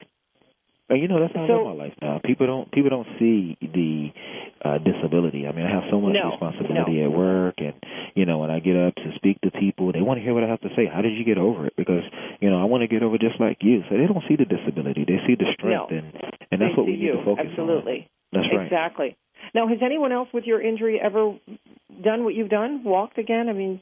And 0.90 1.00
you 1.02 1.08
know 1.08 1.22
that's 1.22 1.34
how 1.34 1.44
I 1.44 1.48
live 1.48 1.64
my 1.64 1.84
life 1.88 1.94
now. 2.02 2.20
People 2.24 2.48
don't 2.48 2.72
people 2.72 2.90
don't 2.90 3.08
see 3.18 3.56
the 3.62 4.12
uh 4.64 4.78
disability. 4.80 5.48
I 5.48 5.54
mean, 5.56 5.66
I 5.66 5.72
have 5.72 5.88
so 5.90 6.02
much 6.02 6.16
No, 6.20 6.32
responsibility 6.32 7.02
at 7.02 7.12
work, 7.12 7.56
and 7.60 7.74
you 8.14 8.26
know, 8.26 8.40
when 8.40 8.52
I 8.52 8.60
get 8.60 8.76
up 8.76 8.96
to 8.96 9.12
speak 9.16 9.40
to 9.42 9.52
people, 9.52 9.94
they 9.94 10.02
want 10.02 10.20
to 10.20 10.24
hear 10.24 10.34
what 10.34 10.44
I 10.44 10.48
have 10.48 10.60
to 10.62 10.70
say. 10.76 10.92
How 10.92 11.02
did 11.02 11.16
you 11.16 11.24
get 11.24 11.38
over 11.38 11.66
it? 11.68 11.74
Because 11.78 12.04
you 12.42 12.50
know, 12.50 12.60
I 12.60 12.66
want 12.66 12.82
to 12.82 12.88
get 12.88 13.04
over 13.04 13.18
just 13.18 13.40
like 13.40 13.60
you. 13.62 13.84
So 13.90 13.96
they 13.96 14.04
don't 14.04 14.24
see 14.28 14.36
the 14.36 14.44
disability; 14.44 15.06
they 15.08 15.24
see 15.28 15.36
the 15.36 15.48
strength, 15.56 15.92
No. 15.92 15.98
and 15.98 16.12
and 16.52 16.62
that's 16.62 16.72
They 16.76 16.78
what 16.78 16.86
we 16.86 16.94
need 16.94 17.02
you. 17.02 17.14
to 17.14 17.24
focus 17.26 17.46
absolutely. 17.50 18.10
on. 18.34 18.42
That's 18.42 18.54
right. 18.56 18.66
Exactly. 18.66 19.18
Now, 19.56 19.68
has 19.68 19.80
anyone 19.84 20.12
else 20.12 20.30
with 20.34 20.46
your 20.46 20.62
injury 20.62 21.00
ever 21.02 21.38
done 22.04 22.24
what 22.24 22.36
you've 22.36 22.50
done? 22.50 22.84
Walked 22.84 23.18
again? 23.18 23.50
I 23.50 23.54
mean, 23.54 23.82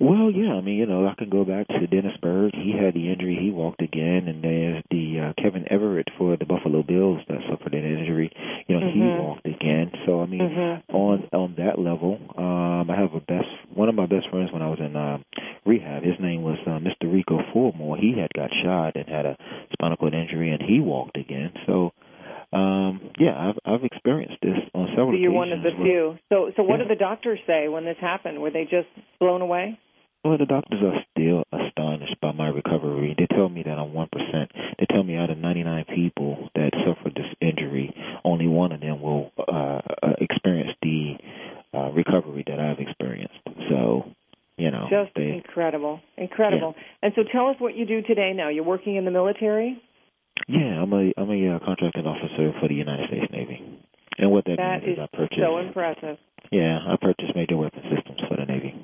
Well, 0.00 0.30
yeah, 0.30 0.54
I 0.54 0.60
mean, 0.60 0.76
you 0.76 0.86
know, 0.86 1.06
I 1.06 1.14
can 1.16 1.30
go 1.30 1.44
back 1.44 1.68
to 1.68 1.86
Dennis 1.86 2.16
Byrd. 2.20 2.54
He 2.54 2.72
had 2.72 2.94
the 2.94 3.10
injury; 3.10 3.38
he 3.40 3.50
walked 3.50 3.80
again, 3.82 4.28
and 4.28 4.42
there's 4.42 4.84
the 4.90 5.20
uh, 5.20 5.42
Kevin 5.42 5.64
Everett 5.70 6.08
for 6.18 6.36
the 6.36 6.44
Buffalo 6.44 6.82
Bills 6.82 7.20
that 7.28 7.38
suffered 7.48 7.74
an 7.74 7.84
injury. 7.84 8.30
You 8.66 8.78
know, 8.78 8.86
Mhm. 8.86 8.92
he 8.92 9.00
walked 9.20 9.46
again. 9.46 9.90
So, 10.04 10.22
I 10.22 10.26
mean, 10.26 10.40
Mhm. 10.40 10.82
on 10.92 11.28
on 11.32 11.54
that 11.56 11.78
level, 11.78 12.18
um, 12.36 12.90
I 12.90 12.96
have 12.96 13.14
a 13.14 13.20
best 13.20 13.48
one 13.74 13.88
of 13.88 13.94
my 13.94 14.06
best 14.06 14.28
friends 14.28 14.52
when 14.52 14.62
I 14.62 14.68
was 14.68 14.80
in 14.80 14.94
uh, 14.96 15.18
rehab. 15.64 16.02
His 16.02 16.18
name 16.20 16.42
was 16.42 16.58
uh, 16.66 16.78
Mr. 16.78 17.10
Rico 17.12 17.38
Fulmore. 17.52 17.98
He 17.98 18.12
had 18.12 18.32
got 18.34 18.52
shot 18.62 18.96
and 18.96 19.08
had 19.08 19.24
a 19.26 19.36
spinal 19.72 19.96
cord 19.96 20.14
injury, 20.14 20.50
and 20.50 20.62
he 20.62 20.80
walked 20.80 21.16
again. 21.16 21.52
So. 21.66 21.92
Um, 22.52 23.10
yeah, 23.18 23.34
I've 23.36 23.58
I've 23.64 23.84
experienced 23.84 24.38
this 24.42 24.56
on 24.74 24.88
several 24.90 25.12
so 25.12 25.16
you're 25.18 25.32
one 25.32 25.52
of 25.52 25.62
the 25.62 25.70
where- 25.70 25.84
few. 25.86 26.18
So, 26.28 26.52
so 26.56 26.62
what 26.62 26.78
Yeah. 26.80 26.86
did 26.88 26.96
the 26.96 27.00
doctors 27.00 27.38
say 27.46 27.68
when 27.68 27.84
this 27.84 27.98
happened? 27.98 28.40
Were 28.40 28.50
they 28.50 28.64
just 28.64 28.88
blown 29.18 29.42
away? 29.42 29.78
Well, 30.24 30.38
the 30.38 30.46
doctors 30.46 30.82
are 30.82 31.04
still 31.12 31.44
astonished 31.52 32.16
by 32.20 32.32
my 32.32 32.48
recovery. 32.48 33.14
They 33.16 33.26
tell 33.26 33.48
me 33.48 33.62
that 33.62 33.78
I'm 33.78 33.92
1%. 33.92 34.50
They 34.78 34.86
tell 34.90 35.04
me 35.04 35.14
out 35.16 35.30
of 35.30 35.38
99 35.38 35.84
people 35.94 36.48
that 36.56 36.70
suffered 36.84 37.14
this 37.14 37.32
injury, 37.40 37.94
only 38.24 38.48
one 38.48 38.72
of 38.72 38.80
them 38.80 39.00
will 39.02 39.30
uh, 39.38 39.80
uh, 40.02 40.14
experience 40.18 40.72
the 40.82 41.16
uh, 41.72 41.90
recovery 41.92 42.42
that 42.48 42.58
I've 42.58 42.80
experienced. 42.80 43.38
So, 43.68 44.06
you 44.56 44.72
know, 44.72 44.88
Just 44.90 45.14
they, 45.14 45.30
incredible, 45.30 46.00
incredible. 46.16 46.74
And 47.02 47.12
so, 47.14 47.22
tell 47.30 47.46
us 47.48 47.56
what 47.60 47.76
you 47.76 47.86
do 47.86 48.02
today. 48.02 48.32
Now, 48.34 48.48
you're 48.48 48.64
working 48.64 48.96
in 48.96 49.04
the 49.04 49.12
military. 49.12 49.80
Yeah, 50.46 50.82
I'm 50.82 50.92
a 50.92 51.12
I'm 51.16 51.30
a 51.30 51.56
uh, 51.56 51.58
contracting 51.64 52.06
officer 52.06 52.52
for 52.60 52.68
the 52.68 52.74
United 52.74 53.08
States 53.08 53.26
Navy, 53.32 53.60
and 54.18 54.30
what 54.30 54.44
that, 54.46 54.56
That 54.58 54.82
means 54.82 54.98
is 54.98 55.02
is 55.02 55.08
I 55.12 55.16
purchase. 55.16 55.38
so 55.42 55.58
impressive. 55.58 56.16
yeah, 56.50 56.78
I 56.86 56.96
purchase 57.00 57.30
major 57.34 57.56
weapon 57.56 57.82
systems 57.90 58.20
for 58.28 58.36
the 58.36 58.44
Navy. 58.46 58.74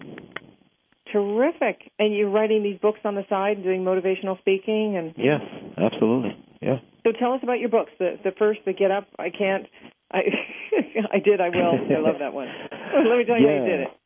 Terrific. 1.13 1.91
And 1.99 2.15
you're 2.17 2.31
writing 2.31 2.63
these 2.63 2.79
books 2.81 3.01
on 3.05 3.15
the 3.15 3.25
side, 3.29 3.57
and 3.59 3.65
doing 3.65 3.83
motivational 3.85 4.39
speaking, 4.39 4.97
and 4.97 5.13
Yes, 5.17 5.41
absolutely. 5.77 6.37
Yeah. 6.61 6.79
so 7.05 7.13
tell 7.19 7.33
us 7.33 7.41
about 7.43 7.59
your 7.61 7.69
books. 7.69 7.91
The 7.99 8.19
the 8.25 8.33
first, 8.39 8.61
the 8.65 8.73
Get 8.73 8.91
Up, 8.91 9.07
I 9.19 9.31
Can't. 9.31 9.67
I 10.13 10.21
I 11.13 11.19
did. 11.19 11.41
I 11.41 11.49
will. 11.51 11.75
I 11.97 12.01
love 12.01 12.17
that 12.21 12.33
one. 12.33 12.49
Let 12.73 13.19
me 13.19 13.25
tell 13.25 13.39
you 13.41 13.49
how 13.49 13.55
you 13.55 13.67
did 13.71 13.81
it. 13.81 13.89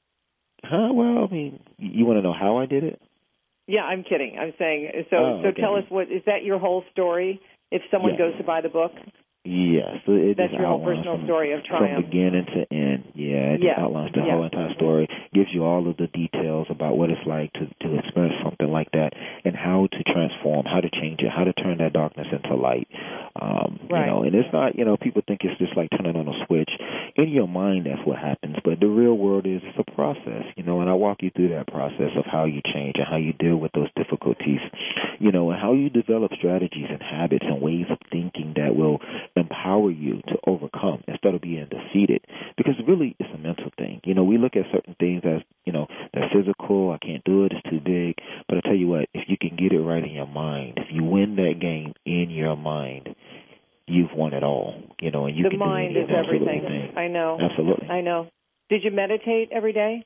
Huh? 0.64 0.88
Well, 0.92 1.28
I 1.30 1.32
mean, 1.32 1.60
you 1.78 2.06
want 2.06 2.18
to 2.18 2.22
know 2.22 2.32
how 2.32 2.56
I 2.58 2.66
did 2.66 2.82
it? 2.82 3.00
Yeah, 3.66 3.82
I'm 3.82 4.04
kidding. 4.04 4.36
I'm 4.38 4.52
saying 4.58 4.90
so. 5.10 5.16
Oh, 5.16 5.40
so 5.42 5.48
okay. 5.48 5.60
tell 5.60 5.74
us 5.76 5.84
what 5.88 6.04
is 6.04 6.22
that 6.26 6.44
your 6.44 6.58
whole 6.58 6.84
story? 6.92 7.40
If 7.70 7.82
someone 7.90 8.16
goes 8.16 8.36
to 8.38 8.44
buy 8.44 8.60
the 8.60 8.68
book, 8.68 8.92
Yes, 9.46 10.02
so 10.04 10.10
it 10.18 10.34
That's 10.36 10.52
your 10.52 10.66
whole 10.66 10.82
personal 10.82 11.22
from, 11.22 11.24
story 11.30 11.52
of 11.54 11.62
triumph 11.62 12.02
from 12.02 12.10
beginning 12.10 12.46
to 12.50 12.66
end. 12.74 13.14
Yeah, 13.14 13.54
it 13.54 13.62
Yeah, 13.62 13.78
outlines 13.78 14.10
the 14.12 14.26
yeah. 14.26 14.34
whole 14.34 14.42
entire 14.42 14.74
story, 14.74 15.06
gives 15.32 15.54
you 15.54 15.62
all 15.62 15.86
of 15.86 15.96
the 15.98 16.08
details 16.08 16.66
about 16.68 16.98
what 16.98 17.10
it's 17.10 17.22
like 17.26 17.52
to 17.54 17.70
to 17.86 17.94
experience 17.94 18.34
something 18.42 18.66
like 18.66 18.90
that, 18.90 19.14
and 19.44 19.54
how 19.54 19.86
to 19.86 20.02
transform, 20.02 20.66
how 20.66 20.80
to 20.80 20.90
change 20.90 21.20
it, 21.22 21.30
how 21.30 21.44
to 21.44 21.52
turn 21.52 21.78
that 21.78 21.92
darkness 21.92 22.26
into 22.32 22.56
light. 22.56 22.88
Um, 23.40 23.78
Right. 23.88 24.06
You 24.06 24.06
know, 24.10 24.22
and 24.24 24.34
it's 24.34 24.52
not, 24.52 24.74
you 24.74 24.84
know, 24.84 24.96
people 24.96 25.22
think 25.22 25.42
it's 25.44 25.56
just 25.60 25.76
like 25.76 25.90
turning 25.94 26.16
on 26.16 26.26
a 26.26 26.46
switch. 26.46 26.70
In 27.16 27.30
your 27.30 27.48
mind, 27.48 27.86
that's 27.86 28.06
what 28.06 28.18
happens, 28.18 28.56
but 28.62 28.78
the 28.78 28.88
real 28.88 29.16
world 29.16 29.46
is 29.46 29.62
it's 29.64 29.78
a 29.78 29.90
process. 29.92 30.44
You 30.54 30.62
know, 30.62 30.82
and 30.82 30.90
I 30.90 30.92
walk 30.92 31.18
you 31.22 31.30
through 31.34 31.48
that 31.48 31.66
process 31.66 32.12
of 32.14 32.26
how 32.30 32.44
you 32.44 32.60
change 32.74 32.96
and 32.96 33.06
how 33.08 33.16
you 33.16 33.32
deal 33.32 33.56
with 33.56 33.72
those 33.72 33.88
difficulties. 33.96 34.60
You 35.18 35.32
know, 35.32 35.50
and 35.50 35.58
how 35.58 35.72
you 35.72 35.88
develop 35.88 36.32
strategies 36.36 36.88
and 36.90 37.02
habits 37.02 37.46
and 37.48 37.62
ways 37.62 37.86
of 37.90 37.96
thinking 38.12 38.52
that 38.56 38.76
will 38.76 39.00
empower 39.34 39.90
you 39.90 40.20
to 40.28 40.36
overcome 40.46 41.02
instead 41.08 41.34
of 41.34 41.40
being 41.40 41.66
defeated. 41.70 42.20
Because 42.58 42.74
really, 42.86 43.16
it's 43.18 43.32
a 43.34 43.38
mental 43.38 43.70
thing. 43.78 44.02
You 44.04 44.12
know, 44.12 44.24
we 44.24 44.36
look 44.36 44.54
at 44.54 44.70
certain 44.70 44.94
things 45.00 45.22
as, 45.24 45.40
you 45.64 45.72
know, 45.72 45.86
they're 46.12 46.30
physical, 46.34 46.92
I 46.92 46.98
can't 46.98 47.24
do 47.24 47.46
it, 47.46 47.52
it's 47.52 47.70
too 47.70 47.80
big. 47.80 48.16
But 48.46 48.58
I 48.58 48.60
tell 48.60 48.76
you 48.76 48.88
what, 48.88 49.08
if 49.14 49.24
you 49.28 49.38
can 49.40 49.56
get 49.56 49.72
it 49.72 49.80
right 49.80 50.04
in 50.04 50.10
your 50.10 50.26
mind, 50.26 50.74
if 50.76 50.88
you 50.90 51.02
win 51.02 51.36
that 51.36 51.60
game 51.60 51.94
in 52.04 52.28
your 52.28 52.56
mind, 52.56 53.08
you've 53.86 54.12
won 54.14 54.32
it 54.32 54.42
all. 54.42 54.74
You 55.00 55.10
know, 55.10 55.26
and 55.26 55.36
you 55.36 55.44
the 55.44 55.50
can 55.50 55.58
mind 55.58 55.94
do 55.94 56.00
is 56.00 56.08
everything. 56.10 56.62
thing. 56.62 56.92
I 56.96 57.08
know. 57.08 57.38
Absolutely. 57.40 57.88
I 57.88 58.00
know. 58.00 58.28
Did 58.68 58.82
you 58.84 58.90
meditate 58.90 59.50
every 59.52 59.72
day? 59.72 60.04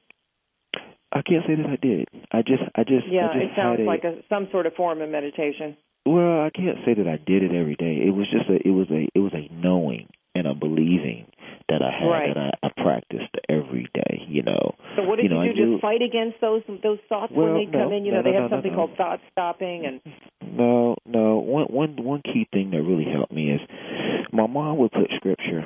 I 1.13 1.23
can't 1.23 1.45
say 1.47 1.55
that 1.57 1.67
I 1.67 1.77
did. 1.77 2.07
I 2.31 2.43
just, 2.43 2.63
I 2.77 2.85
just, 2.85 3.07
Yeah, 3.11 3.29
I 3.31 3.33
just 3.35 3.45
it 3.47 3.51
sounds 3.57 3.81
a, 3.81 3.83
like 3.83 4.05
a, 4.05 4.23
some 4.29 4.49
sort 4.53 4.67
of 4.67 4.75
form 4.75 5.01
of 5.03 5.09
meditation. 5.11 5.77
Well, 6.07 6.41
I 6.47 6.51
can't 6.55 6.79
say 6.87 6.95
that 6.95 7.09
I 7.09 7.17
did 7.19 7.43
it 7.43 7.53
every 7.55 7.75
day. 7.75 7.99
It 8.07 8.11
was 8.15 8.27
just 8.31 8.49
a, 8.49 8.57
it 8.67 8.71
was 8.71 8.87
a, 8.91 9.09
it 9.15 9.19
was 9.19 9.33
a 9.35 9.53
knowing 9.53 10.09
and 10.35 10.47
a 10.47 10.55
believing 10.55 11.27
that 11.69 11.83
I 11.83 11.91
had 11.91 12.07
Right. 12.07 12.31
that 12.35 12.39
I, 12.63 12.67
I 12.67 12.83
practiced 12.83 13.35
every 13.49 13.89
day. 13.93 14.23
You 14.29 14.43
know. 14.45 14.75
So 14.97 15.03
what 15.03 15.17
did 15.17 15.25
You 15.25 15.31
you, 15.31 15.35
know, 15.35 15.43
do? 15.45 15.51
I 15.51 15.55
do- 15.55 15.73
Just 15.75 15.83
fight 15.83 16.03
against 16.03 16.41
those 16.41 16.63
those 16.83 16.99
thoughts 17.09 17.33
Well, 17.35 17.53
when 17.53 17.67
they 17.67 17.71
come 17.73 17.93
in? 17.93 18.05
You 18.05 18.13
know, 18.13 18.23
no, 18.23 18.31
they 18.31 18.37
have 18.37 18.51
no, 18.51 18.57
something 18.57 18.71
no. 18.71 18.77
called 18.87 18.97
thought 18.97 19.19
stopping, 19.33 19.85
and 19.87 20.01
No, 20.57 20.90
no. 21.11 21.39
One 21.39 21.67
one 21.67 21.97
one 22.05 22.23
key 22.23 22.49
thing 22.53 22.71
that 22.71 22.83
really 22.83 23.07
helped 23.11 23.33
me 23.33 23.51
is 23.51 23.61
my 24.33 24.47
mom 24.47 24.79
would 24.79 24.93
put 24.93 25.11
scripture. 25.17 25.65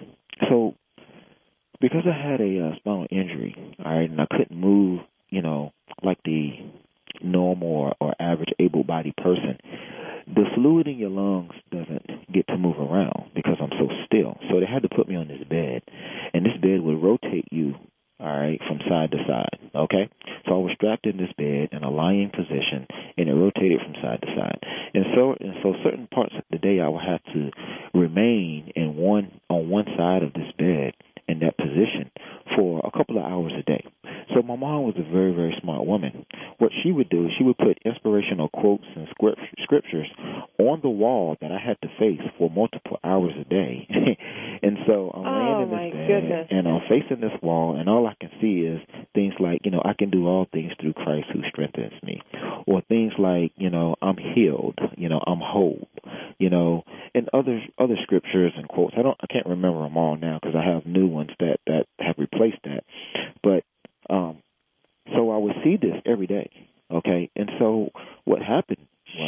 So 0.48 0.74
because 1.80 2.04
I 2.06 2.30
had 2.30 2.40
a 2.40 2.68
uh, 2.68 2.76
spinal 2.76 3.06
injury, 3.10 3.54
all 3.84 3.94
right, 3.94 4.08
and 4.08 4.20
I 4.20 4.26
couldn't 4.30 4.56
move, 4.56 5.00
you 5.28 5.42
know, 5.42 5.72
like 6.02 6.18
the 6.24 6.52
normal 7.22 7.68
or, 7.68 7.94
or 8.00 8.14
average 8.18 8.50
able-bodied 8.58 9.16
person, 9.16 9.58
the 10.26 10.44
fluid 10.54 10.86
in 10.88 10.96
your 10.96 11.10
lungs 11.10 11.52
doesn't 11.70 12.32
get 12.32 12.46
to 12.48 12.56
move 12.56 12.78
around 12.78 13.30
because 13.34 13.56
I'm 13.60 13.72
so 13.78 13.88
still. 14.06 14.38
So 14.48 14.60
they 14.60 14.66
had 14.66 14.82
to 14.82 14.88
put 14.88 15.08
me 15.08 15.16
on 15.16 15.28
this 15.28 15.44
bed, 15.48 15.82
and 16.32 16.44
this 16.44 16.56
bed 16.60 16.80
would 16.80 17.02
rotate 17.02 17.48
you, 17.50 17.74
all 18.18 18.38
right, 18.40 18.60
from 18.66 18.78
side 18.88 19.10
to 19.10 19.18
side. 19.28 19.58
Okay, 19.74 20.08
so 20.46 20.54
I 20.54 20.58
was 20.58 20.72
strapped 20.76 21.06
in 21.06 21.18
this 21.18 21.32
bed 21.36 21.68
in 21.72 21.84
a 21.84 21.90
lying 21.90 22.30
position, 22.30 22.86
and 23.18 23.28
it 23.28 23.34
rotated 23.34 23.80
from 23.84 23.94
side 24.00 24.22
to 24.22 24.28
side. 24.34 24.58
And 24.94 25.04
so, 25.14 25.34
and 25.38 25.54
so, 25.62 25.74
certain 25.84 26.06
parts 26.06 26.32
of 26.38 26.44
the 26.50 26.58
day 26.58 26.80
I 26.80 26.88
would 26.88 27.04
have 27.04 27.22
to 27.34 27.50
remain 27.92 28.72
in 28.74 28.96
one 28.96 29.40
on 29.50 29.68
one 29.68 29.86
side 29.98 30.22
of 30.22 30.32
this 30.32 30.50
bed 30.56 30.94
in 31.28 31.40
that 31.40 31.56
position 31.56 32.10
for 32.56 32.80
a 32.84 32.90
couple 32.96 33.18
of 33.18 33.24
hours 33.24 33.52
a 33.58 33.62
day. 33.62 33.84
So 34.34 34.42
my 34.42 34.56
mom 34.56 34.84
was 34.84 34.94
a 34.98 35.10
very, 35.10 35.32
very 35.32 35.56
smart 35.60 35.86
woman. 35.86 36.26
What 36.58 36.70
she 36.82 36.92
would 36.92 37.08
do 37.08 37.26
is 37.26 37.32
she 37.36 37.44
would 37.44 37.58
put 37.58 37.78
inspirational 37.84 38.48
quotes 38.48 38.84
and 38.96 39.08
scriptures 39.62 40.08
on 40.68 40.80
the 40.82 40.88
wall 40.88 41.36
that 41.40 41.50
I 41.50 41.58
had 41.58 41.76
to 41.82 41.88
face 41.98 42.20
for 42.38 42.50
multiple 42.50 42.98
hours 43.04 43.32
a 43.40 43.44
day. 43.44 43.86
and 44.62 44.78
so 44.86 45.10
I'm 45.14 45.26
oh, 45.26 45.38
laying 45.38 45.62
in 45.62 45.70
this 45.70 45.92
bed 45.92 46.22
goodness. 46.22 46.46
and 46.50 46.68
I'm 46.68 46.80
facing 46.88 47.20
this 47.20 47.38
wall 47.42 47.76
and 47.78 47.88
all 47.88 48.06
I 48.06 48.14
can 48.20 48.30
see 48.40 48.60
is 48.60 48.80
things 49.14 49.34
like, 49.38 49.60
you 49.64 49.70
know, 49.70 49.82
I 49.84 49.94
can 49.98 50.10
do 50.10 50.26
all 50.26 50.46
things 50.52 50.72
through 50.80 50.94
Christ 50.94 51.26
who 51.32 51.40
strengthens 51.48 52.02
me. 52.02 52.20
Or 52.66 52.82
things 52.82 53.12
like, 53.18 53.52
you 53.56 53.70
know, 53.70 53.96
I'm 54.00 54.16
healed, 54.16 54.78
you 54.96 55.08
know, 55.08 55.20
I'm 55.26 55.40
whole, 55.40 55.88
you 56.38 56.50
know, 56.50 56.84
and 57.14 57.28
other 57.32 57.60
other 57.78 57.96
scriptures 58.02 58.52
and 58.56 58.68
quotes. 58.68 58.94
I 58.98 59.02
don't 59.02 59.16
I 59.20 59.26
can't 59.26 59.46
remember 59.46 59.82
them 59.82 59.96
all 59.96 60.16
now 60.16 60.38
because 60.40 60.56
I 60.56 60.68
have 60.68 60.86
new 60.86 61.06
ones 61.06 61.30
that 61.40 61.58
that 61.66 61.86
have 61.98 62.16
replaced 62.18 62.58
that. 62.64 62.84
But 63.42 63.64
um, 64.12 64.38
so 65.14 65.30
I 65.30 65.38
would 65.38 65.54
see 65.62 65.76
this 65.76 66.00
every 66.06 66.26
day. 66.26 66.50
Okay, 66.90 67.30
and 67.34 67.50
so 67.58 67.90
what 68.24 68.42
happened? 68.42 68.83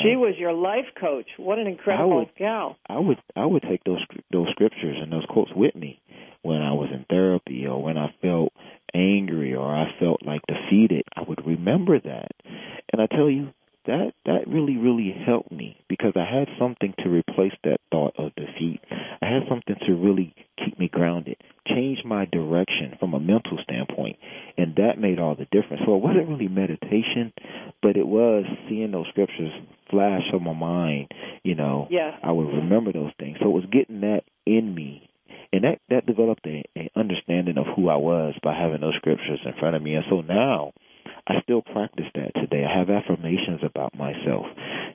She 0.06 0.14
was 0.14 0.34
your 0.38 0.52
life 0.52 0.86
coach. 1.00 1.26
What 1.36 1.58
an 1.58 1.66
incredible 1.66 2.12
I 2.12 2.16
would, 2.16 2.34
gal! 2.38 2.76
I 2.88 2.98
would 2.98 3.18
I 3.34 3.44
would 3.44 3.62
take 3.62 3.82
those 3.84 4.04
those 4.30 4.48
scriptures 4.52 4.96
and 5.00 5.10
those 5.10 5.26
quotes 5.28 5.50
with 5.54 5.75
me 5.75 6.00
when 6.42 6.62
I 6.62 6.72
was 6.72 6.90
in 6.92 7.04
therapy 7.10 7.66
or 7.66 7.82
when 7.82 7.98
I 7.98 8.14
felt 8.22 8.52
angry 8.94 9.54
or 9.54 9.66
I 9.66 9.86
felt 9.98 10.25
like 10.25 10.42
defeated. 10.46 11.04
I 11.16 11.22
would 11.22 11.44
remember 11.44 11.98
that, 11.98 12.30
and 12.92 13.02
I 13.02 13.06
tell 13.06 13.28
you 13.28 13.48
that 13.86 14.12
that 14.26 14.46
really 14.46 14.76
really 14.76 15.10
helped 15.26 15.50
me 15.50 15.76
because 15.88 16.12
I 16.14 16.25
had 16.25 16.48
something 16.58 16.94
to 16.98 17.08
replace 17.08 17.54
that 17.64 17.80
thought 17.90 18.14
of 18.16 18.34
defeat. 18.36 18.80
I 19.20 19.26
had 19.26 19.42
something 19.48 19.76
to 19.86 19.94
really 19.94 20.34
keep 20.64 20.78
me 20.78 20.88
grounded, 20.88 21.36
change 21.66 21.98
my 22.04 22.26
direction 22.26 22.96
from 23.00 23.14
a 23.14 23.20
mental 23.20 23.58
standpoint, 23.62 24.16
and 24.56 24.76
that 24.76 25.00
made 25.00 25.18
all 25.18 25.34
the 25.34 25.46
difference. 25.46 25.82
So 25.84 25.96
it 25.96 26.02
wasn't 26.02 26.28
really 26.28 26.48
meditation, 26.48 27.32
but 27.82 27.96
it 27.96 28.06
was 28.06 28.44
seeing 28.68 28.92
those 28.92 29.06
scriptures 29.10 29.52
flash 29.90 30.23
on 30.33 30.45
my 30.45 30.52
mind. 30.52 31.09
You 31.43 31.55
know, 31.55 31.88
yeah. 31.90 32.16
I 32.23 32.33
would 32.33 32.49
remember 32.49 32.93
those 32.93 33.12
things. 33.19 33.38
So 33.40 33.49
it 33.49 33.55
was 33.55 33.66
getting 33.71 34.00
that 34.00 34.23
in 34.47 34.75
me 34.75 35.09
and 35.52 35.64
that 35.64 35.81
that 35.88 36.07
developed 36.07 36.47
a, 36.47 36.62
a 36.76 36.90
understanding 36.97 37.59
of 37.59 37.66
who 37.75 37.88
I 37.88 37.97
was 37.97 38.35
by 38.43 38.55
having 38.55 38.81
those 38.81 38.97
scriptures 38.97 39.40
in 39.45 39.52
front 39.59 39.76
of 39.76 39.83
me. 39.83 39.95
And 39.95 40.05
so 40.11 40.21
now 40.21 40.73
I 41.26 41.40
still 41.43 41.62
practice 41.62 42.07
that 42.14 42.35
today. 42.35 42.64
I 42.64 42.78
have 42.78 42.90
affirmations 42.90 43.61
about 43.62 43.97
myself, 43.97 44.47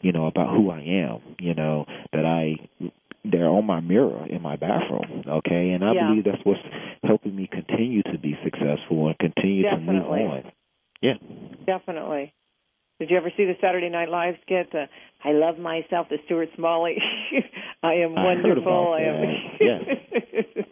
you 0.01 0.11
know, 0.11 0.27
about 0.27 0.55
who 0.55 0.69
I 0.69 0.79
am, 0.79 1.35
you 1.39 1.53
know, 1.53 1.85
that 2.13 2.25
I 2.25 2.89
they're 3.23 3.47
on 3.47 3.65
my 3.65 3.79
mirror 3.81 4.25
in 4.27 4.41
my 4.41 4.55
bathroom, 4.55 5.23
okay? 5.27 5.71
And 5.71 5.83
I 5.83 5.93
yeah. 5.93 6.07
believe 6.07 6.25
that's 6.25 6.43
what's 6.43 6.59
helping 7.03 7.35
me 7.35 7.47
continue 7.51 8.01
to 8.03 8.17
be 8.17 8.35
successful 8.43 9.07
and 9.07 9.19
continue 9.19 9.63
Definitely. 9.63 10.19
to 10.19 10.25
move 10.25 10.31
on. 10.31 10.51
Yeah. 11.01 11.13
Definitely. 11.67 12.33
Did 13.01 13.09
you 13.09 13.17
ever 13.17 13.31
see 13.35 13.45
the 13.45 13.57
Saturday 13.59 13.89
Night 13.89 14.09
Live 14.09 14.35
skit? 14.45 14.69
Uh, 14.75 14.85
I 15.25 15.31
love 15.33 15.57
myself, 15.57 16.05
the 16.11 16.17
Stuart 16.25 16.49
Smalley. 16.55 16.97
I 17.83 17.93
am 18.05 18.15
I 18.15 18.25
wonderful. 18.25 18.93
I 18.93 19.01
am. 19.01 19.17
yes. 19.59 19.81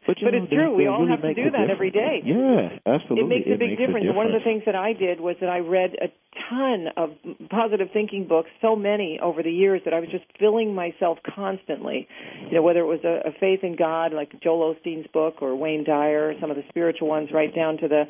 But, 0.05 0.17
but 0.21 0.33
know, 0.33 0.43
it's 0.43 0.53
true. 0.53 0.75
We 0.75 0.85
all 0.85 1.05
really 1.05 1.09
have 1.09 1.21
to 1.23 1.33
do 1.33 1.49
that 1.49 1.71
every 1.71 1.89
day. 1.89 2.21
Yeah, 2.23 2.77
absolutely. 2.85 3.25
It 3.25 3.27
makes 3.29 3.47
a 3.47 3.57
big 3.57 3.69
makes 3.69 3.81
difference. 3.81 4.05
A 4.05 4.13
difference. 4.13 4.15
One 4.15 4.25
of 4.27 4.33
the 4.33 4.45
things 4.45 4.61
that 4.67 4.75
I 4.75 4.93
did 4.93 5.19
was 5.19 5.37
that 5.41 5.49
I 5.49 5.65
read 5.65 5.97
a 5.97 6.13
ton 6.53 6.93
of 6.95 7.17
positive 7.49 7.87
thinking 7.93 8.27
books, 8.27 8.49
so 8.61 8.75
many 8.75 9.19
over 9.19 9.41
the 9.41 9.49
years 9.49 9.81
that 9.85 9.95
I 9.95 9.99
was 9.99 10.09
just 10.09 10.25
filling 10.37 10.75
myself 10.75 11.17
constantly. 11.33 12.07
You 12.45 12.57
know, 12.57 12.61
whether 12.61 12.81
it 12.81 12.85
was 12.85 13.01
a, 13.03 13.29
a 13.29 13.31
faith 13.39 13.63
in 13.63 13.75
God, 13.75 14.13
like 14.13 14.39
Joel 14.39 14.75
Osteen's 14.75 15.07
book, 15.11 15.41
or 15.41 15.55
Wayne 15.55 15.83
Dyer, 15.83 16.35
some 16.39 16.51
of 16.51 16.57
the 16.57 16.63
spiritual 16.69 17.07
ones, 17.07 17.29
right 17.33 17.53
down 17.53 17.77
to 17.77 17.87
the, 17.87 18.03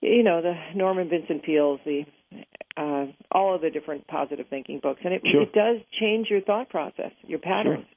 you 0.00 0.24
know, 0.24 0.42
the 0.42 0.54
Norman 0.74 1.08
Vincent 1.08 1.44
Peale's, 1.44 1.78
the 1.86 2.02
uh, 2.78 3.06
all 3.32 3.54
of 3.54 3.60
the 3.60 3.70
different 3.70 4.06
positive 4.06 4.46
thinking 4.48 4.78
books, 4.80 5.00
and 5.04 5.12
it, 5.12 5.22
sure. 5.30 5.42
it 5.42 5.52
does 5.52 5.78
change 6.00 6.28
your 6.30 6.40
thought 6.40 6.68
process, 6.70 7.12
your 7.26 7.40
patterns. 7.40 7.84
Sure. 7.84 7.94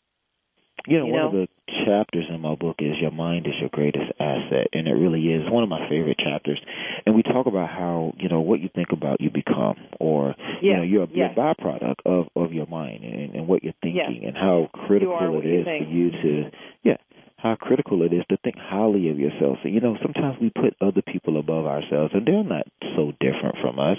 You 0.87 0.97
know, 0.97 1.05
you 1.05 1.13
one 1.13 1.21
know? 1.21 1.27
of 1.27 1.33
the 1.33 1.47
chapters 1.85 2.25
in 2.27 2.41
my 2.41 2.55
book 2.55 2.77
is 2.79 2.95
Your 2.99 3.11
Mind 3.11 3.45
is 3.45 3.53
Your 3.59 3.69
Greatest 3.69 4.11
Asset, 4.19 4.67
and 4.73 4.87
it 4.87 4.93
really 4.93 5.21
is 5.27 5.43
one 5.51 5.61
of 5.61 5.69
my 5.69 5.87
favorite 5.87 6.17
chapters. 6.17 6.59
And 7.05 7.13
we 7.13 7.21
talk 7.21 7.45
about 7.45 7.69
how, 7.69 8.13
you 8.17 8.29
know, 8.29 8.41
what 8.41 8.61
you 8.61 8.69
think 8.73 8.87
about, 8.91 9.21
you 9.21 9.29
become, 9.29 9.75
or, 9.99 10.33
you 10.59 10.75
know, 10.75 10.81
you're 10.81 11.03
a, 11.03 11.07
you're 11.11 11.27
a 11.27 11.35
byproduct 11.35 12.01
of, 12.05 12.27
of 12.35 12.51
your 12.51 12.65
mind 12.65 13.03
and, 13.03 13.35
and 13.35 13.47
what 13.47 13.63
you're 13.63 13.73
thinking 13.83 14.21
Yes. 14.21 14.23
and 14.25 14.35
how 14.35 14.69
critical 14.73 15.39
it 15.43 15.45
is 15.45 15.65
for 15.65 15.85
you 15.87 16.11
to, 16.11 16.51
yeah, 16.83 16.97
how 17.41 17.55
critical 17.55 18.03
it 18.03 18.13
is 18.13 18.23
to 18.29 18.37
think 18.43 18.55
highly 18.57 19.09
of 19.09 19.17
yourself. 19.17 19.57
So, 19.63 19.69
you 19.69 19.79
know, 19.79 19.97
sometimes 20.01 20.37
we 20.39 20.49
put 20.49 20.75
other 20.79 21.01
people 21.01 21.39
above 21.39 21.65
ourselves, 21.65 22.13
and 22.13 22.25
they're 22.25 22.43
not 22.43 22.67
so 22.95 23.13
different 23.19 23.57
from 23.61 23.79
us. 23.79 23.97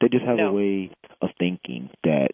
They 0.00 0.08
just 0.08 0.24
have 0.24 0.38
No. 0.38 0.50
a 0.50 0.52
way 0.52 0.90
of 1.20 1.30
thinking 1.38 1.90
that 2.04 2.32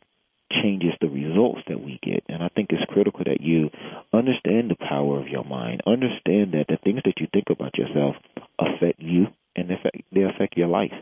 changes 0.51 0.93
the 1.01 1.09
results 1.09 1.63
that 1.69 1.81
we 1.81 1.99
get. 2.03 2.25
And 2.29 2.43
I 2.43 2.49
think 2.49 2.73
it's 2.73 2.85
critical 2.93 3.23
that 3.25 3.41
you 3.41 3.71
understand 4.13 4.71
the 4.71 4.77
power 4.77 5.19
of 5.19 5.29
your 5.29 5.45
mind. 5.45 5.81
Understand 5.87 6.53
that 6.53 6.67
the 6.69 6.77
things 6.77 7.03
that 7.05 7.21
you 7.21 7.29
think 7.33 7.51
about 7.51 7.79
yourself 7.79 8.17
affect 8.59 9.01
you 9.01 9.29
and 9.57 9.71
affect, 9.71 10.03
they 10.13 10.23
affect 10.23 10.57
your 10.57 10.69
life. 10.69 10.93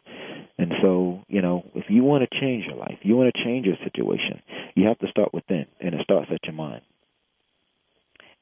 And 0.58 0.72
so, 0.82 1.24
you 1.28 1.40
know, 1.40 1.64
if 1.74 1.88
you 1.88 2.04
want 2.04 2.28
to 2.28 2.40
change 2.40 2.66
your 2.66 2.76
life, 2.76 2.98
you 3.02 3.16
want 3.16 3.32
to 3.34 3.44
change 3.44 3.66
your 3.66 3.76
situation, 3.84 4.42
you 4.74 4.86
have 4.86 4.98
to 4.98 5.08
start 5.08 5.32
within, 5.32 5.66
and 5.80 5.94
it 5.94 6.02
starts 6.02 6.30
at 6.30 6.44
your 6.44 6.54
mind. 6.54 6.82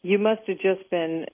You 0.07 0.19
must 0.19 0.43
have 0.47 0.59
just 0.59 0.89
been 0.89 1.27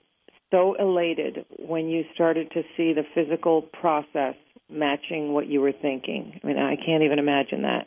so 0.49 0.73
elated 0.79 1.45
when 1.59 1.89
you 1.89 2.05
started 2.15 2.49
to 2.53 2.63
see 2.75 2.93
the 2.93 3.03
physical 3.13 3.61
process 3.61 4.33
matching 4.67 5.31
what 5.31 5.45
you 5.45 5.61
were 5.61 5.73
thinking. 5.79 6.39
I 6.43 6.47
mean, 6.47 6.57
I 6.57 6.75
can't 6.75 7.03
even 7.03 7.19
imagine 7.19 7.61
that. 7.61 7.85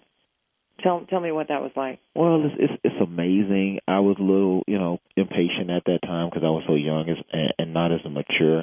Tell 0.84 1.04
tell 1.10 1.18
me 1.18 1.32
what 1.32 1.48
that 1.48 1.60
was 1.60 1.72
like. 1.74 1.98
Well, 2.14 2.44
it's 2.44 2.54
it's, 2.58 2.80
it's 2.84 3.02
amazing. 3.02 3.80
I 3.88 3.98
was 3.98 4.16
a 4.20 4.22
little, 4.22 4.62
you 4.68 4.78
know, 4.78 4.98
impatient 5.16 5.70
at 5.70 5.82
that 5.86 6.00
time 6.04 6.28
because 6.28 6.44
I 6.44 6.50
was 6.50 6.62
so 6.68 6.76
young 6.76 7.08
and, 7.08 7.52
and 7.58 7.74
not 7.74 7.90
as 7.90 8.00
mature 8.04 8.62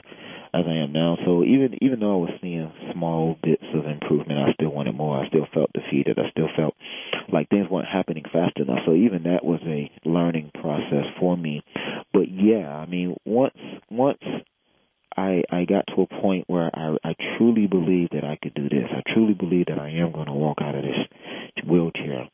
as 0.53 0.65
I 0.67 0.83
am 0.83 0.93
now. 0.93 1.17
So 1.25 1.43
even 1.43 1.77
even 1.81 1.99
though 1.99 2.13
I 2.13 2.29
was 2.29 2.39
seeing 2.41 2.71
small 2.93 3.37
bits 3.41 3.65
of 3.73 3.85
improvement, 3.85 4.39
I 4.39 4.53
still 4.53 4.69
wanted 4.69 4.95
more. 4.95 5.23
I 5.23 5.27
still 5.27 5.47
felt 5.53 5.71
defeated. 5.73 6.19
I 6.19 6.29
still 6.31 6.49
felt 6.55 6.75
like 7.31 7.49
things 7.49 7.69
weren't 7.69 7.87
happening 7.87 8.23
fast 8.31 8.57
enough. 8.57 8.79
So 8.85 8.93
even 8.93 9.23
that 9.23 9.43
was 9.43 9.59
a 9.65 9.89
learning 10.07 10.51
process 10.53 11.05
for 11.19 11.35
me. 11.35 11.63
But 12.13 12.29
yeah, 12.29 12.69
I 12.69 12.85
mean, 12.85 13.17
once 13.25 13.57
once 13.89 14.21
I 15.17 15.43
I 15.49 15.65
got 15.65 15.85
to 15.95 16.03
a 16.03 16.21
point 16.21 16.45
where 16.47 16.69
I 16.73 16.97
I 17.03 17.15
truly 17.37 17.67
believed 17.67 18.13
that 18.13 18.23
I 18.23 18.37
could 18.41 18.53
do 18.53 18.69
this. 18.69 18.89
I 18.91 19.01
truly 19.13 19.33
believe 19.33 19.65
that 19.67 19.79
I 19.79 19.89
am 19.89 20.11
going 20.11 20.27
to 20.27 20.33
walk 20.33 20.59
out 20.61 20.75
of 20.75 20.83
this 20.83 21.65
wheelchair. 21.67 22.29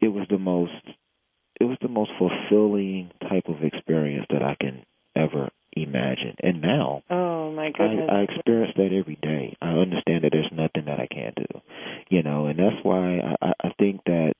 It 0.00 0.08
was 0.08 0.26
the 0.28 0.38
most 0.38 0.72
it 1.60 1.64
was 1.64 1.78
the 1.80 1.88
most 1.88 2.10
fulfilling 2.18 3.10
type 3.28 3.44
of 3.48 3.62
experience 3.62 4.26
that 4.30 4.42
I 4.42 4.56
can 4.60 4.82
ever 5.14 5.48
imagine. 5.74 6.36
And 6.42 6.60
now 6.60 7.02
Oh 7.10 7.50
my 7.52 7.66
I, 7.66 7.70
goodness. 7.72 8.10
I 8.10 8.20
experience 8.22 8.72
that 8.76 8.92
every 8.92 9.18
day. 9.22 9.56
I 9.60 9.70
understand 9.70 10.24
that 10.24 10.30
there's 10.32 10.50
nothing 10.52 10.84
that 10.86 11.00
I 11.00 11.06
can't 11.06 11.34
do, 11.34 11.60
you 12.08 12.22
know, 12.22 12.46
and 12.46 12.58
that's 12.58 12.82
why 12.82 13.18
I, 13.18 13.34
I 13.46 13.52
I 13.64 13.72
think 13.78 14.02
that 14.06 14.34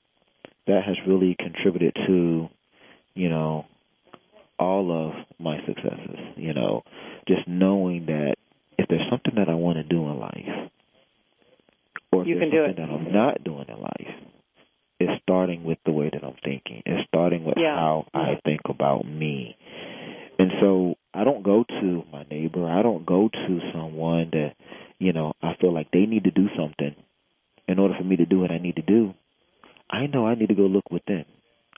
that 0.67 0.83
has 0.85 0.95
really 1.07 1.35
contributed 1.39 1.93
to, 2.07 2.47
you 3.15 3.29
know, 3.29 3.65
all 4.59 4.91
of 5.07 5.13
my 5.39 5.57
successes. 5.65 6.19
You 6.37 6.53
know, 6.53 6.83
just 7.27 7.47
knowing 7.47 8.05
that 8.07 8.35
if 8.77 8.87
there's 8.89 9.09
something 9.09 9.35
that 9.35 9.49
I 9.49 9.55
want 9.55 9.77
to 9.77 9.83
do 9.83 10.03
in 10.09 10.19
life, 10.19 10.69
or 12.11 12.21
if 12.21 12.27
You 12.27 12.35
there's 12.39 12.51
can 12.51 12.51
do 12.51 12.65
something 12.67 12.85
that 12.85 12.93
I'm 12.93 13.13
not 13.13 13.43
doing 13.43 13.65
in 13.67 13.79
life, 13.81 14.15
it's 14.99 15.21
starting 15.23 15.63
with 15.63 15.77
the 15.85 15.91
way 15.91 16.09
that 16.13 16.23
I'm 16.23 16.35
thinking. 16.43 16.81
It's 16.85 17.07
starting 17.07 17.43
with 17.45 17.55
Yeah. 17.57 17.75
how 17.75 18.05
I 18.13 18.39
think 18.45 18.61
about 18.69 19.05
me. 19.05 19.57
And 20.39 20.51
so 20.61 20.95
I 21.13 21.23
don't 21.23 21.43
go 21.43 21.63
to 21.63 22.03
my 22.11 22.23
neighbor. 22.29 22.67
I 22.67 22.81
don't 22.81 23.05
go 23.05 23.29
to 23.29 23.59
someone 23.71 24.29
that, 24.31 24.53
you 24.97 25.13
know, 25.13 25.33
I 25.41 25.53
feel 25.61 25.73
like 25.73 25.91
they 25.91 26.05
need 26.05 26.23
to 26.23 26.31
do 26.31 26.47
something 26.57 26.95
in 27.67 27.79
order 27.79 27.93
for 27.97 28.03
me 28.03 28.15
to 28.17 28.25
do 28.25 28.39
what 28.39 28.51
I 28.51 28.57
need 28.57 28.77
to 28.77 28.81
do. 28.81 29.13
I 29.89 30.07
know 30.07 30.25
I 30.25 30.35
need 30.35 30.49
to 30.49 30.55
go 30.55 30.63
look 30.63 30.89
within. 30.89 31.25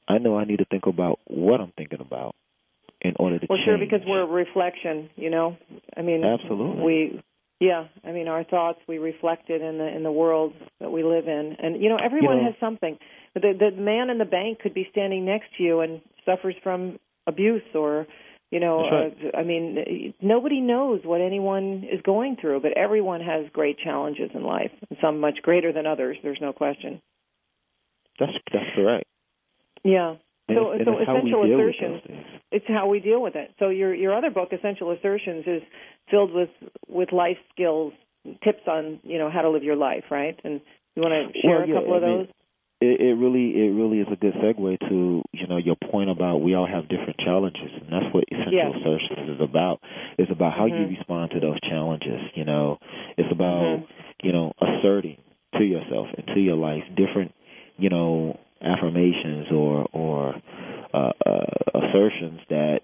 I 0.07 0.19
know 0.19 0.37
I 0.37 0.45
need 0.45 0.59
to 0.59 0.65
think 0.65 0.85
about 0.85 1.19
what 1.25 1.59
I'm 1.59 1.73
thinking 1.75 1.99
about 1.99 2.35
in 3.01 3.13
order 3.19 3.39
to 3.39 3.47
well, 3.49 3.57
change. 3.57 3.65
sure, 3.65 3.77
because 3.77 4.01
we're 4.05 4.21
a 4.21 4.25
reflection. 4.25 5.09
You 5.15 5.29
know, 5.29 5.57
I 5.97 6.01
mean, 6.01 6.23
Absolutely. 6.23 6.83
We, 6.83 7.23
yeah, 7.59 7.87
I 8.03 8.11
mean, 8.11 8.27
our 8.27 8.43
thoughts 8.43 8.79
we 8.87 8.99
reflect 8.99 9.49
it 9.49 9.61
in 9.61 9.77
the 9.77 9.87
in 9.87 10.03
the 10.03 10.11
world 10.11 10.53
that 10.79 10.91
we 10.91 11.03
live 11.03 11.27
in, 11.27 11.55
and 11.59 11.81
you 11.81 11.89
know, 11.89 11.97
everyone 12.03 12.37
You 12.37 12.43
know- 12.43 12.51
has 12.51 12.59
something. 12.59 12.97
The 13.33 13.53
the 13.59 13.71
man 13.81 14.09
in 14.09 14.17
the 14.17 14.25
bank 14.25 14.59
could 14.59 14.73
be 14.73 14.87
standing 14.91 15.25
next 15.25 15.47
to 15.57 15.63
you 15.63 15.81
and 15.81 16.01
suffers 16.25 16.55
from 16.63 16.99
abuse 17.27 17.63
or. 17.73 18.07
You 18.55 18.61
know, 18.61 18.89
right. 18.89 19.17
uh, 19.33 19.37
I 19.37 19.43
mean, 19.43 20.13
nobody 20.21 20.61
knows 20.61 21.01
what 21.03 21.19
anyone 21.19 21.83
is 21.91 21.99
going 22.05 22.37
through, 22.39 22.61
but 22.61 22.71
everyone 22.77 23.19
has 23.19 23.47
great 23.51 23.77
challenges 23.83 24.31
in 24.33 24.43
life, 24.43 24.71
some 25.01 25.19
much 25.19 25.39
greater 25.41 25.73
than 25.73 25.85
others. 25.85 26.15
There's 26.23 26.37
no 26.39 26.53
question. 26.53 27.01
That's 28.17 28.31
that's 28.53 28.63
correct. 28.73 29.03
Yeah. 29.83 30.15
And 30.47 30.57
so, 30.57 30.71
it's, 30.71 30.85
so 30.85 30.91
and 30.91 31.01
it's 31.01 31.05
how 31.05 31.15
we 31.15 31.19
essential 31.19 31.43
assertions. 31.43 32.01
It's 32.49 32.65
how 32.69 32.87
we 32.87 33.01
deal 33.01 33.21
with 33.21 33.35
it. 33.35 33.51
So 33.59 33.67
your 33.67 33.93
your 33.93 34.15
other 34.15 34.29
book, 34.29 34.53
Essential 34.53 34.89
Assertions, 34.91 35.43
is 35.45 35.61
filled 36.09 36.31
with 36.33 36.51
with 36.87 37.11
life 37.11 37.39
skills, 37.51 37.91
tips 38.41 38.63
on 38.67 39.01
you 39.03 39.17
know 39.17 39.29
how 39.29 39.41
to 39.41 39.49
live 39.49 39.63
your 39.63 39.75
life, 39.75 40.05
right? 40.09 40.39
And 40.45 40.61
you 40.95 41.01
want 41.01 41.11
to 41.11 41.41
share 41.41 41.59
Well, 41.59 41.67
yeah, 41.67 41.75
a 41.75 41.79
couple 41.81 41.97
of 41.97 42.03
I 42.03 42.07
mean, 42.07 42.17
those? 42.19 42.27
It, 42.81 42.99
it 42.99 43.13
really, 43.15 43.51
it 43.55 43.71
really 43.71 43.99
is 43.99 44.07
a 44.11 44.15
good 44.17 44.33
segue 44.33 44.79
to 44.89 45.23
you 45.31 45.47
know 45.47 45.57
your 45.57 45.77
point 45.91 46.09
about 46.09 46.41
we 46.41 46.55
all 46.55 46.67
have 46.67 46.89
different 46.89 47.17
challenges, 47.19 47.71
and 47.71 47.87
that's 47.91 48.13
what 48.13 48.25
essential 48.29 48.51
Yes. 48.53 48.75
assertions 48.81 49.29
is 49.29 49.41
about. 49.41 49.79
It's 50.17 50.31
about 50.31 50.53
how 50.53 50.65
you 50.65 50.73
Mhm. 50.85 50.97
respond 50.97 51.31
to 51.31 51.39
those 51.39 51.59
challenges. 51.61 52.19
You 52.35 52.43
know, 52.43 52.79
it's 53.17 53.31
about 53.31 53.79
Mhm. 53.79 53.87
you 54.23 54.31
know 54.33 54.51
asserting 54.61 55.17
to 55.57 55.63
yourself 55.63 56.07
and 56.17 56.27
to 56.35 56.39
your 56.41 56.57
life 56.57 56.83
different 56.95 57.33
you 57.77 57.89
know 57.89 58.37
affirmations 58.61 59.47
or 59.51 59.87
or 59.93 60.35
uh, 60.93 61.11
uh, 61.25 61.79
assertions 61.79 62.41
that 62.49 62.81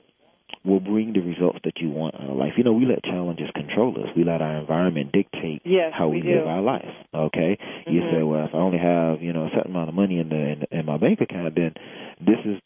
will 0.64 0.80
bring 0.80 1.14
the 1.14 1.20
results 1.22 1.60
that 1.64 1.78
you 1.82 1.90
want 1.90 2.16
in 2.20 2.28
our 2.30 2.36
life. 2.36 2.54
You 2.58 2.64
know, 2.64 2.74
we 2.74 2.86
let 2.86 3.04
challenges 3.04 3.50
control 3.56 3.96
us. 3.98 4.10
We 4.16 4.24
let 4.24 4.42
our 4.42 4.58
environment 4.58 5.12
dictate 5.12 5.62
Yes, 5.66 5.92
how 5.98 6.08
we, 6.10 6.22
we 6.22 6.34
live 6.34 6.46
our 6.48 6.62
life. 6.62 6.86
Okay, 7.14 7.58
you 7.88 8.02
Mhm. 8.02 8.12
say, 8.12 8.24
well, 8.24 8.46
if 8.46 8.54
I 8.54 8.58
only 8.60 8.78
have 8.78 9.22
you 9.24 9.34
know 9.34 9.46
a 9.46 9.50
certain 9.50 9.72
amount 9.72 9.90
of 9.90 9.96
money 9.96 10.20
in 10.20 10.30
the 10.30 10.36
in, 10.38 10.66
in 10.72 10.86
my 10.86 10.98
bank 10.98 11.22
account, 11.22 11.56
then 11.56 11.74
this 12.20 12.40
is 12.46 12.60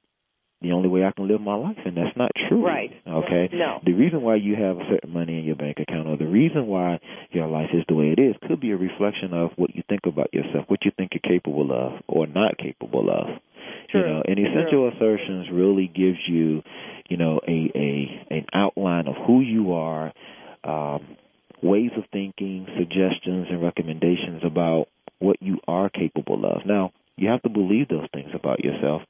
the 0.61 0.71
only 0.71 0.89
way 0.89 1.05
I 1.05 1.11
can 1.11 1.27
live 1.27 1.41
my 1.41 1.53
life, 1.55 1.77
and 1.85 1.95
that's 1.95 2.15
not 2.17 2.31
true. 2.49 2.65
Right. 2.65 2.91
Okay. 3.05 3.49
No. 3.53 3.81
The 3.85 3.93
reason 3.93 4.21
why 4.23 4.35
you 4.35 4.55
have 4.55 4.79
a 4.79 4.85
certain 4.89 5.11
money 5.11 5.37
in 5.37 5.45
your 5.45 5.55
bank 5.57 5.79
account, 5.79 6.07
or 6.07 6.17
the 6.17 6.25
reason 6.27 6.65
why 6.67 6.99
your 7.31 7.47
life 7.47 7.69
is 7.73 7.83
the 7.87 7.93
way 7.93 8.11
it 8.11 8.19
is, 8.19 8.35
could 8.47 8.59
be 8.61 8.71
a 8.71 8.77
reflection 8.77 9.33
of 9.33 9.51
what 9.57 9.75
you 9.75 9.83
think 9.87 10.01
about 10.05 10.33
yourself, 10.33 10.65
what 10.67 10.83
you 10.83 10.91
think 10.97 11.11
you're 11.13 11.21
capable 11.37 11.71
of, 11.71 12.01
or 12.07 12.25
not 12.25 12.57
capable 12.57 13.09
of. 13.09 13.27
True. 13.91 14.01
You 14.01 14.07
know, 14.07 14.23
and 14.27 14.39
essential 14.39 14.87
assertions 14.89 15.47
really 15.51 15.87
gives 15.87 16.17
you, 16.27 16.63
you 17.09 17.17
know, 17.17 17.41
a 17.47 17.71
a 17.75 18.33
an 18.33 18.45
outline 18.53 19.07
of 19.07 19.15
who 19.27 19.41
you 19.41 19.73
are, 19.73 20.13
um, 20.63 21.15
ways 21.61 21.91
of 21.97 22.05
thinking, 22.11 22.65
suggestions, 22.77 23.47
and 23.51 23.61
recommendations 23.61 24.41
about 24.43 24.87
what 25.19 25.37
you 25.41 25.59
are 25.67 25.89
capable 25.89 26.45
of. 26.45 26.65
Now, 26.65 26.91
you 27.17 27.29
have 27.29 27.41
to 27.43 27.49
believe 27.49 27.87
those 27.89 28.07
things 28.13 28.31
about 28.33 28.63
yourself, 28.63 29.03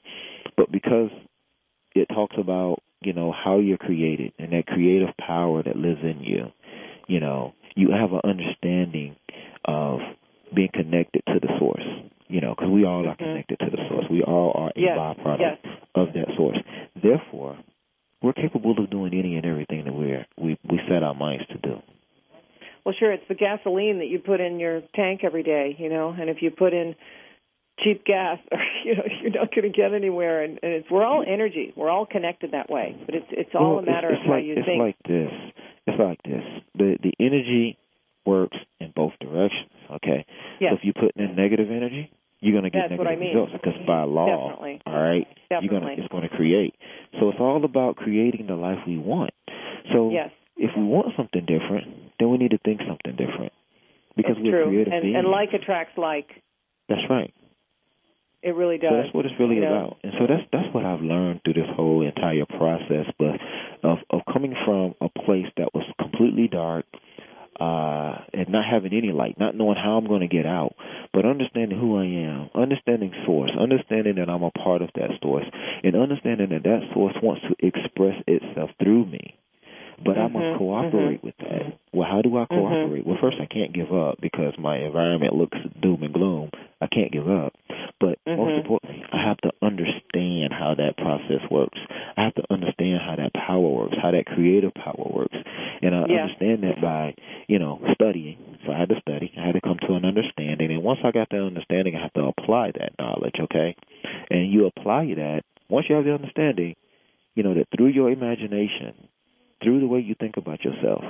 but 0.58 0.71
because 0.71 1.12
it 1.95 2.08
talks 2.10 2.36
about 2.38 2.80
you 3.02 3.13
know 3.13 3.32
how 3.32 3.60
you're 3.60 3.78
created 3.78 4.34
and 4.39 4.52
that 4.52 4.67
creative 4.67 5.10
power 5.17 5.63
that 5.63 5.76
lives 5.78 6.02
in 6.04 6.21
you, 6.21 6.52
you 7.08 7.19
know, 7.19 7.54
you 7.76 7.91
have 7.91 8.12
an 8.13 8.21
understanding 8.24 9.15
of 9.63 10.00
being 10.54 10.69
connected 10.74 11.24
to 11.28 11.39
the 11.39 11.48
source. 11.60 11.84
You 12.28 12.41
know, 12.41 12.56
because 12.56 12.71
we 12.71 12.86
all 12.86 13.06
are 13.08 13.13
Mhm. 13.13 13.17
connected 13.19 13.60
to 13.60 13.69
the 13.69 13.88
source. 13.88 14.10
We 14.10 14.24
all 14.24 14.52
are 14.56 14.71
a 14.76 14.80
Yes, 14.82 14.98
byproduct 14.98 15.39
yes. 15.39 15.58
of 15.93 16.12
that 16.13 16.34
source. 16.36 16.58
Therefore, 16.95 17.56
we're 18.24 18.34
capable 18.34 18.71
of 18.80 18.89
doing 18.89 19.13
any 19.13 19.36
and 19.36 19.45
everything 19.45 19.84
that 19.86 19.93
we're 19.93 20.26
we 20.36 20.58
we 20.67 20.80
set 20.88 21.04
our 21.04 21.13
minds 21.13 21.45
to 21.48 21.58
do. 21.60 21.82
Well, 22.84 22.95
sure, 22.95 23.12
it's 23.12 23.28
the 23.28 23.36
gasoline 23.86 24.00
that 24.00 24.08
you 24.08 24.19
put 24.19 24.41
in 24.41 24.60
your 24.60 24.82
tank 24.95 25.21
every 25.24 25.43
day, 25.43 25.76
you 25.78 25.89
know, 25.89 26.15
and 26.17 26.30
if 26.30 26.38
you 26.41 26.52
put 26.52 26.74
in 26.74 26.95
cheap 27.84 28.06
gas, 28.06 28.39
or 28.52 28.60
you 28.86 28.95
know, 28.95 29.04
you're 29.21 29.32
not 29.32 29.54
going 29.54 29.71
to 29.71 29.76
get 29.76 29.93
anywhere. 29.93 30.43
And, 30.43 30.60
and 30.63 30.71
it's 30.74 30.89
we're 30.89 31.06
all 31.06 31.24
energy, 31.28 31.74
we're 31.76 31.89
all 31.89 32.06
connected 32.06 32.52
that 32.52 32.69
way, 32.69 32.95
but 33.06 33.15
it's 33.15 33.28
it's 33.32 33.52
all 33.54 33.76
well, 33.76 33.80
a 33.80 33.86
matter 33.86 34.10
it's, 34.10 34.19
it's 34.19 34.26
of 34.26 34.28
how 34.28 34.36
like, 34.36 34.45
you 34.45 34.54
it's 34.58 34.65
think. 34.65 34.82
It's 34.82 34.86
like 34.86 34.98
this. 35.08 35.32
It's 35.88 36.00
like 36.00 36.24
this. 36.24 36.45
The 36.76 36.98
the 37.04 37.13
energy 37.19 37.78
works 38.26 38.58
in 38.80 38.91
both 38.95 39.13
directions. 39.19 39.71
Okay. 39.91 40.26
Yes. 40.60 40.71
So 40.71 40.78
if 40.78 40.82
you 40.84 40.93
put 40.93 41.15
in 41.15 41.36
negative 41.36 41.69
energy, 41.69 42.12
you're 42.39 42.54
going 42.54 42.63
to 42.63 42.69
get 42.69 42.89
That's 42.89 43.00
negative 43.00 43.12
I 43.12 43.19
mean. 43.19 43.36
results 43.36 43.54
because 43.54 43.78
by 43.86 44.04
law, 44.04 44.50
Definitely. 44.50 44.82
all 44.86 45.02
right, 45.02 45.28
you're 45.52 45.69
going 45.69 45.84
to 45.84 46.02
it's 46.02 46.12
going 46.12 46.28
to 46.28 46.36
create. 46.36 46.74
So 47.19 47.30
it's 47.30 47.39
all 47.39 47.63
about 47.63 47.98
creating 47.98 48.48
the 48.48 48.56
life 48.56 48.80
we 48.88 48.98
want. 48.98 49.32
So 49.93 50.10
Yes. 50.12 50.32
if 50.58 50.71
we 50.76 50.84
want 50.84 51.13
something 51.15 51.45
different, 51.45 51.86
then 52.19 52.30
we 52.30 52.38
need 52.38 52.52
to 52.52 52.58
think 52.58 52.82
something 52.88 53.15
different 53.15 53.54
because 54.15 54.36
it's 54.38 54.43
we're 54.43 54.63
true. 54.63 54.67
creative 54.71 54.93
and, 54.93 55.02
beings. 55.04 55.15
and 55.17 55.28
like 55.51 55.62
attracts 55.62 55.97
like. 55.97 56.27
That's 56.89 57.01
right. 57.10 57.34
It 58.43 58.53
really 58.55 58.77
does. 58.77 58.91
So 58.91 58.95
that's 59.01 59.13
what 59.15 59.25
it's 59.25 59.36
really 59.39 59.55
you 59.55 59.62
know? 59.62 59.73
about. 59.73 59.97
And 60.03 60.13
so 60.19 60.27
that's 60.27 60.43
that's 60.51 60.73
what 60.73 60.86
I've 60.86 61.01
learned 61.01 61.41
through 61.43 61.53
this 61.53 61.69
whole 61.75 62.05
entire 62.05 62.45
process, 62.45 63.05
but 63.17 63.41
of 63.84 63.97
of 64.12 64.21
coming 64.31 64.53
from 64.65 64.93
a 65.01 65.10
place 65.10 65.47
that 65.58 65.73
was 65.73 65.84
completely 65.99 66.47
dark, 66.47 66.86
uh, 67.60 68.21
and 68.34 68.49
not 68.49 68.65
having 68.69 68.93
any 68.93 69.12
light, 69.12 69.39
not 69.39 69.55
knowing 69.55 69.77
how 69.77 69.97
I'm 69.97 70.08
going 70.08 70.21
to 70.21 70.27
get 70.27 70.45
out, 70.45 70.75
but 71.13 71.25
understanding 71.25 71.79
who 71.79 71.97
I 71.97 72.05
am, 72.05 72.49
understanding 72.53 73.13
source, 73.25 73.51
understanding 73.60 74.15
that 74.15 74.29
I'm 74.29 74.43
a 74.43 74.51
part 74.51 74.81
of 74.81 74.89
that 74.95 75.10
source, 75.23 75.45
and 75.84 75.95
understanding 75.95 76.49
that 76.49 76.63
that 76.63 76.81
source 76.93 77.15
wants 77.23 77.41
to 77.47 77.55
express 77.65 78.21
itself 78.27 78.69
through 78.81 79.05
me. 79.05 79.39
But 80.03 80.17
I 80.17 80.27
Mhm, 80.27 80.34
must 80.34 80.58
cooperate 80.58 81.23
with 81.23 81.38
that. 81.38 81.79
Well, 81.93 82.08
how 82.10 82.21
do 82.21 82.38
I 82.38 82.45
cooperate? 82.45 83.08
Well, 83.08 83.17
first 83.21 83.38
I 83.39 83.45
can't 83.45 83.71
give 83.71 83.93
up 83.93 84.19
because 84.19 84.58
my 84.58 84.77
environment 84.79 85.34
looks 85.34 85.58
doom 85.81 86.03
and 86.03 86.13
gloom. 86.13 86.51
I 86.81 86.88
can't 86.88 87.12
give 87.12 87.29
up. 87.29 87.53
But 88.01 88.19
most 88.27 88.51
Mhm. 88.51 88.58
importantly, 88.58 89.05
I 89.12 89.21
have 89.23 89.38
to 89.38 89.53
understand 89.62 90.51
how 90.51 90.73
that 90.75 90.97
process 90.97 91.49
works. 91.49 91.79
I 92.17 92.23
have 92.23 92.36
to 92.36 92.43
understand 92.51 92.99
how 93.01 93.15
that 93.15 93.34
power 93.34 93.69
works, 93.69 93.95
how 94.01 94.12
that 94.12 94.25
creative 94.25 94.73
power 94.73 95.08
works. 95.10 95.38
And 95.86 95.93
I 95.95 96.06
Yeah. 96.08 96.24
understand 96.24 96.63
that 96.63 96.82
by, 96.82 97.13
you 97.48 97.60
know, 97.60 97.80
studying. 97.93 98.38
So 98.65 98.71
I 98.71 98.78
had 98.80 98.89
to 98.89 99.00
study. 99.02 99.32
I 99.38 99.45
had 99.45 99.54
to 99.54 99.62
come 99.62 99.78
to 99.86 99.93
an 99.93 100.04
understanding. 100.04 100.71
And 100.71 100.82
once 100.82 101.00
I 101.04 101.12
got 101.12 101.30
that 101.30 101.41
understanding, 101.41 101.95
I 101.95 102.02
have 102.02 102.13
to 102.13 102.26
apply 102.26 102.71
that 102.71 102.93
knowledge, 102.98 103.36
okay? 103.39 103.76
And 104.32 104.52
you 104.52 104.65
apply 104.65 105.13
that, 105.13 105.43
once 105.69 105.86
you 105.88 105.95
have 105.95 106.06
the 106.06 106.13
understanding, 106.13 106.76
you 107.36 107.43
know, 107.43 107.54
that 107.54 107.67
through 107.76 107.88
your 107.88 108.10
imagination, 108.10 108.93
through 109.62 109.80
the 109.80 109.88
way 109.88 110.00
you 110.00 110.15
think 110.15 110.38
about 110.38 110.65
yourself, 110.65 111.04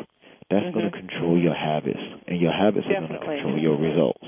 that's 0.50 0.70
going 0.74 0.90
Mhm. 0.90 0.92
to 0.92 0.98
control 0.98 1.38
your 1.38 1.54
habits. 1.54 2.00
And 2.28 2.42
your 2.42 2.52
habits 2.52 2.86
are 2.88 3.00
going 3.00 3.14
to 3.14 3.20
control 3.20 3.58
your 3.58 3.78
results. 3.78 4.28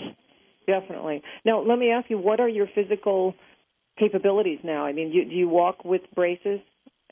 Definitely. 0.66 1.24
Now, 1.44 1.60
let 1.60 1.78
me 1.78 1.92
ask 1.92 2.10
you, 2.10 2.18
what 2.18 2.40
are 2.40 2.50
your 2.50 2.68
physical 2.68 3.36
capabilities 3.98 4.60
now? 4.64 4.86
I 4.86 4.94
mean, 4.94 5.12
you, 5.12 5.26
do 5.26 5.36
you 5.36 5.50
walk 5.50 5.84
with 5.84 6.10
braces, 6.14 6.62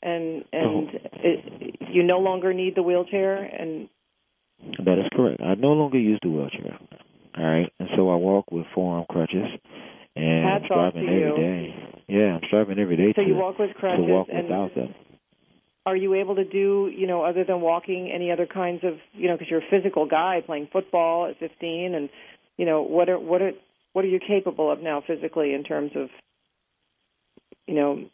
and 0.02 0.44
and 0.52 0.64
Oh. 0.64 0.88
it, 1.14 1.76
you 1.90 2.02
no 2.02 2.18
longer 2.18 2.52
need 2.52 2.74
the 2.74 2.82
wheelchair? 2.82 3.36
And 3.42 3.88
That 4.84 4.98
is 4.98 5.06
correct. 5.14 5.40
I 5.42 5.54
no 5.54 5.72
longer 5.72 5.98
use 5.98 6.18
the 6.22 6.30
wheelchair. 6.30 6.78
All 7.38 7.44
right, 7.44 7.70
and 7.78 7.88
so 7.96 8.08
I 8.10 8.14
walk 8.16 8.50
with 8.50 8.64
forearm 8.74 9.04
crutches, 9.10 9.44
and 10.16 10.44
Hats 10.44 10.64
I'm 10.70 10.78
off 10.78 10.92
striving 10.92 11.08
every 11.08 11.20
you. 11.20 11.36
day. 11.36 11.74
Yeah, 12.08 12.34
I'm 12.36 12.40
striving 12.46 12.78
every 12.78 12.96
day 12.96 13.12
so 13.14 13.22
to 13.22 13.28
you 13.28 13.34
walk 13.34 13.58
with 13.58 13.74
crutches 13.74 14.06
to 14.06 14.12
walk 14.12 14.28
and 14.32 14.44
without 14.44 14.74
them. 14.74 14.94
are 15.84 15.96
you 15.96 16.14
able 16.14 16.36
to 16.36 16.44
do, 16.44 16.90
you 16.96 17.06
know, 17.06 17.22
other 17.24 17.44
than 17.44 17.60
walking, 17.60 18.10
any 18.10 18.30
other 18.32 18.46
kinds 18.46 18.82
of, 18.84 18.94
you 19.12 19.28
know, 19.28 19.34
because 19.34 19.50
you're 19.50 19.60
a 19.60 19.70
physical 19.70 20.06
guy 20.06 20.40
playing 20.46 20.68
football 20.72 21.26
at 21.28 21.38
15, 21.38 21.94
and 21.94 22.08
you 22.56 22.64
know, 22.64 22.80
what 22.82 23.08
are 23.10 23.18
what 23.18 23.42
are 23.42 23.52
what 23.92 24.04
are 24.04 24.08
you 24.08 24.18
capable 24.26 24.70
of 24.72 24.80
now 24.80 25.02
physically 25.06 25.52
in 25.52 25.62
terms 25.62 25.92
of, 25.94 26.08
you 27.66 27.74
know, 27.74 28.04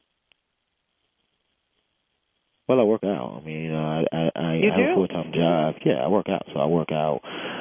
Well, 2.73 2.81
I 2.81 2.85
work 2.85 3.05
out. 3.05 3.37
I 3.37 3.45
mean, 3.45 3.71
uh, 3.71 4.01
I 4.11 4.31
I, 4.33 4.55
You 4.57 4.73
I 4.73 4.81
have 4.81 4.91
a 4.93 4.95
full 4.95 5.09
time 5.09 5.31
job. 5.35 5.75
Yeah, 5.85 6.01
I 6.01 6.09
work 6.09 6.31
out. 6.31 6.41
So 6.55 6.59
I 6.59 6.65
work 6.65 6.91
out 6.91 7.21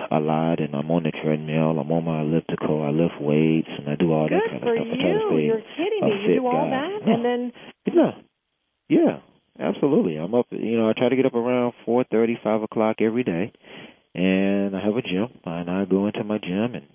a 0.09 0.21
lot, 0.21 0.61
and 0.61 0.73
I'm 0.73 0.89
on 0.89 1.03
the 1.03 1.11
treadmill. 1.11 1.75
I'm 1.75 1.91
on 1.91 2.05
my 2.05 2.21
elliptical. 2.21 2.81
I 2.81 2.91
lift 2.95 3.19
weights, 3.19 3.67
and 3.67 3.89
I 3.89 3.95
do 3.99 4.13
all 4.13 4.29
good 4.29 4.39
that 4.39 4.47
kind 4.47 4.63
of 4.63 4.71
stuff. 4.71 4.87
I 4.87 4.95
try 4.95 5.11
to 5.11 5.35
you. 5.35 5.51
You're 5.51 5.67
kidding 5.75 6.03
a 6.03 6.05
me. 6.07 6.31
You 6.31 6.39
do 6.39 6.47
all 6.47 6.63
guy. 6.63 6.79
that, 6.79 6.99
and 7.11 7.25
then 7.25 7.51
Yeah, 7.91 8.11
yeah, 8.87 9.19
absolutely. 9.59 10.15
I'm 10.15 10.33
up. 10.33 10.47
You 10.49 10.77
know, 10.79 10.89
I 10.89 10.93
try 10.95 11.09
to 11.09 11.15
get 11.17 11.25
up 11.25 11.35
around 11.35 11.73
four 11.83 12.05
thirty, 12.09 12.39
five 12.41 12.61
o'clock 12.63 13.01
every 13.01 13.25
day, 13.25 13.51
and 14.15 14.73
I 14.73 14.79
have 14.79 14.95
a 14.95 15.01
gym, 15.01 15.27
and 15.43 15.69
I 15.69 15.83
go 15.83 16.07
into 16.07 16.23
my 16.23 16.37
gym, 16.37 16.71
and 16.75 16.87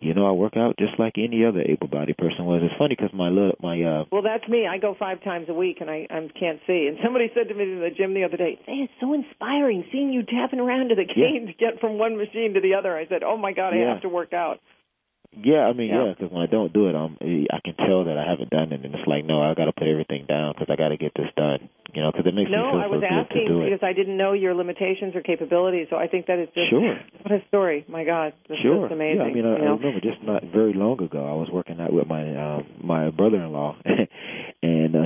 you 0.00 0.14
know, 0.14 0.26
I 0.26 0.32
work 0.32 0.56
out 0.56 0.76
just 0.78 0.98
like 0.98 1.14
any 1.16 1.44
other 1.44 1.62
able-bodied 1.62 2.16
person 2.18 2.44
was. 2.44 2.60
It's 2.62 2.74
funny 2.78 2.94
because 2.96 3.12
my 3.14 3.28
li- 3.28 3.54
my 3.60 3.80
uh 3.82 4.04
Well, 4.12 4.22
that's 4.22 4.46
me. 4.48 4.66
I 4.66 4.78
go 4.78 4.94
five 4.98 5.22
times 5.24 5.48
a 5.48 5.54
week, 5.54 5.78
and 5.80 5.90
I 5.90 6.06
I 6.10 6.28
can't 6.38 6.60
see. 6.66 6.86
And 6.88 6.98
somebody 7.02 7.30
said 7.34 7.48
to 7.48 7.54
me 7.54 7.64
in 7.64 7.80
the 7.80 7.90
gym 7.90 8.14
the 8.14 8.24
other 8.24 8.36
day, 8.36 8.58
"Hey, 8.66 8.84
it's 8.84 8.92
so 9.00 9.14
inspiring 9.14 9.84
seeing 9.90 10.12
you 10.12 10.22
tapping 10.22 10.60
around 10.60 10.90
to 10.90 10.94
the 10.94 11.06
cane 11.06 11.46
to 11.46 11.52
get 11.52 11.80
from 11.80 11.98
one 11.98 12.16
machine 12.16 12.54
to 12.54 12.60
the 12.60 12.74
other." 12.74 12.96
I 12.96 13.06
said, 13.06 13.22
"Oh 13.22 13.36
my 13.36 13.52
God, 13.52 13.72
I 13.72 13.78
Yeah. 13.78 13.92
have 13.94 14.02
to 14.02 14.08
work 14.08 14.32
out." 14.32 14.60
Yeah, 15.42 15.68
I 15.68 15.72
mean, 15.74 15.88
Yeah. 15.90 16.04
yeah, 16.06 16.14
because 16.16 16.32
when 16.32 16.42
I 16.42 16.46
don't 16.46 16.72
do 16.72 16.88
it, 16.88 16.94
I'm 16.94 17.16
I 17.20 17.60
can 17.60 17.74
tell 17.76 18.04
that 18.04 18.16
I 18.16 18.24
haven't 18.24 18.50
done 18.50 18.72
it, 18.72 18.84
and 18.84 18.94
it's 18.94 19.06
like, 19.06 19.24
no, 19.24 19.42
I 19.42 19.52
got 19.54 19.66
to 19.66 19.72
put 19.72 19.86
everything 19.86 20.24
down 20.26 20.54
because 20.54 20.68
I 20.72 20.76
got 20.76 20.88
to 20.88 20.96
get 20.96 21.12
this 21.14 21.28
done. 21.36 21.68
You 21.94 22.02
know, 22.02 22.10
because 22.12 22.26
it 22.26 22.34
makes 22.34 22.50
No, 22.50 22.66
me 22.66 22.72
feel 22.72 22.80
I 22.80 22.84
so 22.86 22.90
was 22.92 23.00
good 23.00 23.12
asking 23.12 23.46
to 23.46 23.48
do 23.48 23.62
it. 23.62 23.64
because 23.70 23.82
I 23.82 23.92
didn't 23.94 24.16
know 24.18 24.32
your 24.34 24.52
limitations 24.54 25.16
or 25.16 25.22
capabilities. 25.22 25.86
So 25.88 25.96
I 25.96 26.08
think 26.08 26.26
that 26.26 26.38
is 26.38 26.48
just 26.54 26.68
Sure. 26.68 26.98
what 27.22 27.32
a 27.32 27.40
story. 27.48 27.84
My 27.88 28.04
God, 28.04 28.32
that's 28.48 28.60
Sure. 28.60 28.84
just 28.88 28.92
amazing. 28.92 29.16
Yeah, 29.20 29.24
I 29.24 29.32
mean, 29.32 29.46
I, 29.46 29.56
you 29.56 29.64
I 29.64 29.70
remember 29.76 30.00
just 30.00 30.22
not 30.22 30.42
very 30.44 30.72
long 30.74 31.00
ago, 31.02 31.24
I 31.24 31.32
was 31.32 31.48
working 31.50 31.80
out 31.80 31.92
with 31.92 32.06
my 32.06 32.24
um, 32.36 32.66
my 32.82 33.10
brother-in-law, 33.10 33.76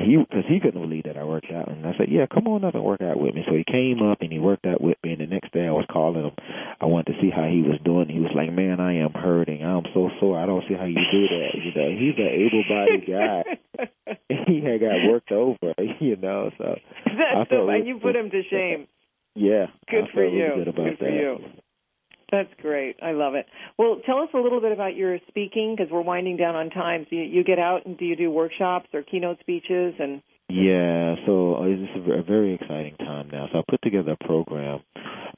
And 0.00 0.08
he, 0.08 0.16
because 0.16 0.44
he 0.48 0.60
couldn't 0.60 0.80
believe 0.80 1.04
that 1.04 1.18
I 1.18 1.24
worked 1.24 1.52
out, 1.52 1.68
and 1.68 1.84
I 1.86 1.92
said, 1.98 2.08
"Yeah, 2.08 2.24
come 2.24 2.48
on 2.48 2.64
up 2.64 2.74
and 2.74 2.82
work 2.82 3.02
out 3.02 3.20
with 3.20 3.34
me." 3.34 3.44
So 3.46 3.52
he 3.54 3.64
came 3.64 4.00
up 4.00 4.22
and 4.22 4.32
he 4.32 4.38
worked 4.38 4.64
out 4.64 4.80
with 4.80 4.96
me. 5.04 5.12
And 5.12 5.20
the 5.20 5.26
next 5.26 5.52
day, 5.52 5.66
I 5.66 5.72
was 5.72 5.84
calling 5.92 6.24
him. 6.24 6.32
I 6.80 6.86
wanted 6.86 7.12
to 7.12 7.20
see 7.20 7.28
how 7.28 7.44
he 7.44 7.60
was 7.60 7.78
doing. 7.84 8.08
He 8.08 8.20
was 8.20 8.32
like, 8.34 8.50
"Man, 8.50 8.80
I 8.80 9.04
am 9.04 9.12
hurting. 9.12 9.62
I'm 9.62 9.84
so 9.92 10.08
sore. 10.18 10.40
I 10.40 10.46
don't 10.46 10.64
see 10.68 10.74
how 10.74 10.86
you 10.86 10.96
do 10.96 11.28
that." 11.28 11.52
You 11.52 11.72
know, 11.76 11.90
he's 11.92 12.16
an 12.16 12.32
able-bodied 12.32 13.04
guy. 13.04 13.40
he 14.48 14.64
had 14.64 14.80
got 14.80 15.04
worked 15.04 15.32
over, 15.32 15.74
you 16.00 16.16
know. 16.16 16.50
So 16.56 16.80
that's 17.04 17.50
so, 17.50 17.68
and 17.68 17.86
you 17.86 17.98
put 18.00 18.16
him 18.16 18.30
to 18.30 18.42
shame. 18.48 18.88
Yeah, 19.34 19.66
good 19.88 20.08
I 20.08 20.14
for 20.14 20.24
you. 20.24 20.44
Really 20.44 20.64
good 20.64 20.74
good 20.76 20.98
for 20.98 21.04
that. 21.04 21.12
you. 21.12 21.38
That's 22.30 22.52
great. 22.62 22.96
I 23.02 23.12
love 23.12 23.34
it. 23.34 23.46
Well, 23.76 24.00
tell 24.06 24.18
us 24.18 24.28
a 24.34 24.38
little 24.38 24.60
bit 24.60 24.72
about 24.72 24.94
your 24.94 25.18
speaking 25.28 25.74
because 25.76 25.90
we're 25.90 26.02
winding 26.02 26.36
down 26.36 26.54
on 26.54 26.70
time. 26.70 27.06
So 27.10 27.16
you, 27.16 27.22
you 27.22 27.44
get 27.44 27.58
out 27.58 27.86
and 27.86 27.98
do 27.98 28.04
you 28.04 28.16
do 28.16 28.30
workshops 28.30 28.88
or 28.94 29.02
keynote 29.02 29.40
speeches 29.40 29.94
and 29.98 30.22
yeah, 30.52 31.14
so 31.26 31.62
uh, 31.62 31.66
it's 31.66 31.92
a 31.94 32.22
very 32.22 32.54
exciting 32.54 32.96
time 32.96 33.28
now. 33.30 33.46
So 33.52 33.60
I 33.60 33.62
put 33.70 33.80
together 33.82 34.16
a 34.20 34.24
program 34.24 34.80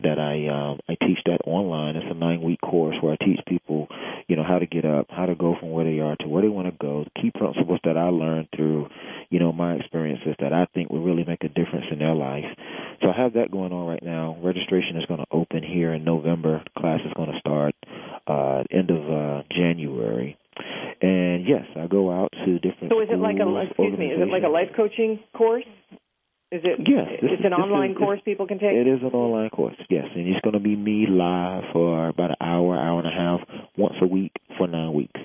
that 0.02 0.18
I 0.18 0.48
um, 0.48 0.80
I 0.88 0.96
teach 1.04 1.18
that 1.26 1.44
online. 1.44 1.96
It's 1.96 2.06
a 2.10 2.14
nine 2.14 2.40
week 2.40 2.60
course 2.62 2.96
where 3.02 3.12
I 3.12 3.16
teach 3.22 3.38
people, 3.46 3.88
you 4.26 4.36
know, 4.36 4.42
how 4.42 4.58
to 4.58 4.66
get 4.66 4.86
up, 4.86 5.08
how 5.10 5.26
to 5.26 5.34
go 5.34 5.54
from 5.60 5.70
where 5.70 5.84
they 5.84 6.00
are 6.00 6.16
to 6.20 6.28
where 6.28 6.40
they 6.40 6.48
want 6.48 6.68
to 6.68 6.76
go. 6.80 7.04
Key 7.20 7.30
principles 7.30 7.80
that 7.84 7.98
I 7.98 8.08
learned 8.08 8.48
through, 8.56 8.88
you 9.28 9.38
know, 9.38 9.52
my 9.52 9.74
experiences 9.74 10.34
that 10.40 10.54
I 10.54 10.66
think 10.72 10.88
will 10.88 11.02
really 11.02 11.24
make 11.24 11.44
a 11.44 11.48
difference 11.48 11.86
in 11.92 11.98
their 11.98 12.14
life. 12.14 12.48
So 13.02 13.10
I 13.10 13.22
have 13.22 13.34
that 13.34 13.50
going 13.50 13.72
on 13.72 13.86
right 13.86 14.02
now. 14.02 14.38
Registration 14.42 14.96
is 14.96 15.04
going 15.06 15.20
to 15.20 15.26
here 15.72 15.92
in 15.92 16.04
November. 16.04 16.62
Class 16.78 17.00
is 17.04 17.12
going 17.16 17.32
to 17.32 17.38
start 17.38 17.74
uh, 18.26 18.62
end 18.70 18.90
of 18.90 19.02
uh, 19.10 19.42
January. 19.50 20.36
And 21.00 21.46
yes, 21.48 21.64
I 21.76 21.86
go 21.86 22.12
out 22.12 22.30
to 22.44 22.58
different. 22.58 22.92
So 22.92 23.00
is 23.00 23.08
it 23.10 23.18
like 23.18 23.36
a 23.40 23.66
excuse 23.66 23.98
me? 23.98 24.06
Is 24.06 24.20
it 24.20 24.30
like 24.30 24.44
a 24.44 24.52
life 24.52 24.68
coaching 24.76 25.18
course? 25.34 25.64
Is 26.52 26.60
it? 26.64 26.80
Yes, 26.86 27.08
it's 27.22 27.44
an 27.44 27.54
online 27.54 27.92
is, 27.92 27.96
course 27.96 28.20
people 28.24 28.46
can 28.46 28.58
take. 28.58 28.76
It 28.76 28.86
is 28.86 29.00
an 29.00 29.16
online 29.16 29.48
course. 29.48 29.74
Yes, 29.88 30.04
and 30.14 30.28
it's 30.28 30.40
going 30.42 30.52
to 30.52 30.60
be 30.60 30.76
me 30.76 31.06
live 31.08 31.64
for 31.72 32.08
about 32.08 32.30
an 32.30 32.36
hour, 32.42 32.76
hour 32.76 33.00
and 33.00 33.08
a 33.08 33.10
half, 33.10 33.40
once 33.78 33.94
a 34.02 34.06
week 34.06 34.32
for 34.58 34.68
nine 34.68 34.92
weeks. 34.92 35.18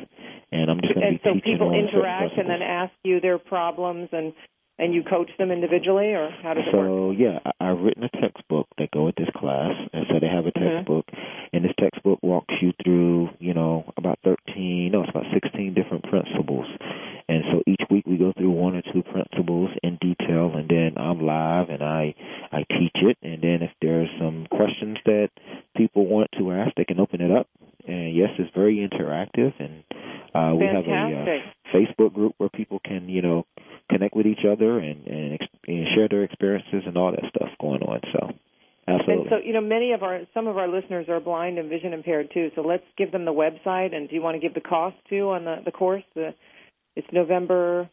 And 0.52 0.72
I'm 0.72 0.80
just 0.80 0.96
going 0.96 1.06
to 1.06 1.12
be 1.12 1.22
so 1.22 1.34
teaching 1.34 1.60
people 1.60 1.74
interact 1.76 2.38
and 2.38 2.50
then 2.50 2.62
ask 2.62 2.94
you 3.04 3.20
their 3.20 3.38
problems 3.38 4.08
and 4.14 4.32
and 4.80 4.94
you 4.94 5.04
coach 5.04 5.32
them 5.40 5.52
individually, 5.52 6.14
or 6.14 6.30
how 6.44 6.54
does 6.54 6.64
it 6.68 6.72
so, 6.72 6.78
work? 6.78 6.88
So 6.88 7.12
yeah, 7.12 7.40
I, 7.46 7.72
I've 7.72 7.80
written 7.80 8.04
a 8.04 8.10
textbook 8.22 8.68
that 8.78 8.92
go 8.92 9.06
with 9.06 9.16
this 9.16 9.30
class, 9.36 9.74
and 9.94 10.06
so 10.10 10.20
they 10.20 10.28
have 10.28 10.46
a 10.46 10.52
Mm-hmm. 10.58 10.78
textbook, 10.78 11.06
mm-hmm. 11.08 11.56
and 11.56 11.66
this 11.66 11.74
textbook 11.80 12.20
walks 12.24 12.54
you 12.62 12.74
through, 12.84 13.30
you 13.40 13.54
know, 13.54 13.92
about 13.98 14.18
thirteen, 14.24 14.92
no, 14.92 15.02
it's 15.02 15.10
about 15.10 15.26
sixteen 15.34 15.74
different 15.76 16.04
principles, 16.06 16.66
and 17.30 17.44
so 17.52 17.62
each 17.68 17.82
week 17.92 18.06
we 18.08 18.18
go 18.18 18.34
through 18.36 18.50
one 18.50 18.76
or 18.76 18.82
two 18.94 19.04
principles 19.04 19.70
in 19.84 19.98
detail, 20.02 20.54
and 20.56 20.68
then 20.68 20.98
I'm 20.98 21.20
live 21.22 21.70
and 21.70 21.84
I 21.84 22.16
I 22.52 22.64
teach 22.70 22.96
it, 22.96 23.18
and 23.22 23.42
then 23.42 23.62
if 23.62 23.72
there's 23.82 24.10
some 24.20 24.48
questions 24.50 24.98
that 25.06 25.30
people 25.76 26.08
want 26.08 26.30
to 26.40 26.52
ask, 26.52 26.74
they 26.76 26.86
can 26.86 27.00
open 27.00 27.22
it 27.22 27.32
up, 27.32 27.48
and 27.88 28.16
yes, 28.16 28.30
it's 28.40 28.54
very 28.56 28.78
interactive, 28.78 29.54
and 29.60 29.84
uh, 30.34 30.56
we 30.56 30.66
Fantastic. 30.66 30.92
have 30.92 31.28
a 31.28 31.32
uh, 31.32 31.76
Facebook 31.76 32.14
group 32.14 32.34
where 32.38 32.50
people 32.50 32.80
can, 32.84 33.10
you 33.10 33.22
know, 33.22 33.46
connect 33.90 34.16
with 34.16 34.26
each 34.26 34.46
other 34.50 34.80
and, 34.80 35.08
and, 35.08 35.40
and 35.68 35.88
share 35.96 36.08
their 36.10 36.24
experiences 36.24 36.84
and 36.86 36.98
all 36.98 37.12
that 37.12 37.24
stuff 37.30 37.50
going 37.60 37.82
on. 37.82 38.02
So, 38.14 38.32
absolutely. 38.88 39.14
And 39.14 39.26
so, 39.30 39.38
you 39.46 39.54
know, 39.54 39.62
many 39.62 39.94
of 39.94 40.04
our 40.04 40.22
some 40.34 40.48
of 40.48 40.58
our 40.58 40.68
listeners 40.68 41.08
are 41.10 41.20
blind 41.20 41.58
and 41.58 41.70
vision 41.70 41.94
impaired 41.94 42.30
too. 42.34 42.50
So 42.56 42.62
let's 42.62 42.84
give 42.98 43.12
them 43.12 43.26
the 43.26 43.34
website. 43.34 43.96
And 43.96 44.10
do 44.10 44.16
you 44.16 44.22
want 44.22 44.36
to 44.36 44.40
give 44.40 44.54
the 44.54 44.62
cost 44.62 44.98
too 45.10 45.30
on 45.30 45.46
the 45.46 45.58
the 45.64 45.72
course? 45.72 46.04
The 46.16 46.34
it's 46.96 47.08
November. 47.12 47.90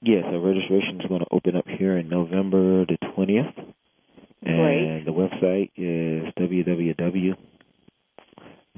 Yes, 0.00 0.22
yeah, 0.24 0.30
so 0.30 0.38
registration 0.38 1.00
is 1.00 1.06
going 1.08 1.20
to 1.20 1.26
open 1.32 1.56
up 1.56 1.66
here 1.66 1.98
in 1.98 2.08
November 2.08 2.86
the 2.86 2.96
twentieth. 3.14 3.46
And 4.40 5.04
Great. 5.04 5.04
the 5.04 5.10
website 5.10 5.70
is 5.76 6.32
www 6.38 7.36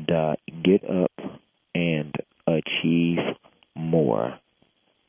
dot 0.06 0.38
get 0.64 0.82
up 0.88 1.12
and 1.74 2.14
achieve 2.46 3.18
more 3.76 4.38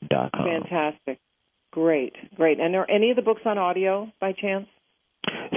dot 0.09 0.31
com. 0.35 0.45
Fantastic. 0.45 1.19
Great, 1.71 2.13
great. 2.35 2.59
And 2.59 2.75
are 2.75 2.89
any 2.89 3.11
of 3.11 3.15
the 3.15 3.21
books 3.21 3.41
on 3.45 3.57
audio 3.57 4.11
by 4.19 4.33
chance? 4.33 4.67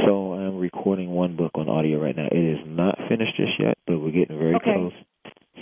So 0.07 0.35
I'm 0.35 0.59
recording 0.59 1.11
one 1.11 1.37
book 1.37 1.53
on 1.55 1.69
audio 1.69 2.01
right 2.01 2.15
now. 2.15 2.29
It 2.31 2.39
is 2.39 2.59
not 2.67 2.97
finished 3.09 3.37
just 3.37 3.53
yet, 3.59 3.77
but 3.87 3.99
we're 3.99 4.13
getting 4.13 4.39
very 4.39 4.55
okay. 4.57 4.75
close. 4.75 4.93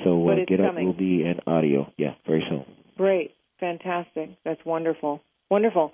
So 0.04 0.28
uh, 0.28 0.34
Get 0.46 0.58
coming. 0.58 0.88
Up 0.88 0.94
will 0.94 0.98
be 0.98 1.22
in 1.22 1.40
audio, 1.46 1.90
yeah, 1.96 2.14
very 2.26 2.44
soon. 2.48 2.64
Great, 2.96 3.34
fantastic. 3.60 4.30
That's 4.44 4.60
wonderful, 4.64 5.22
wonderful. 5.50 5.92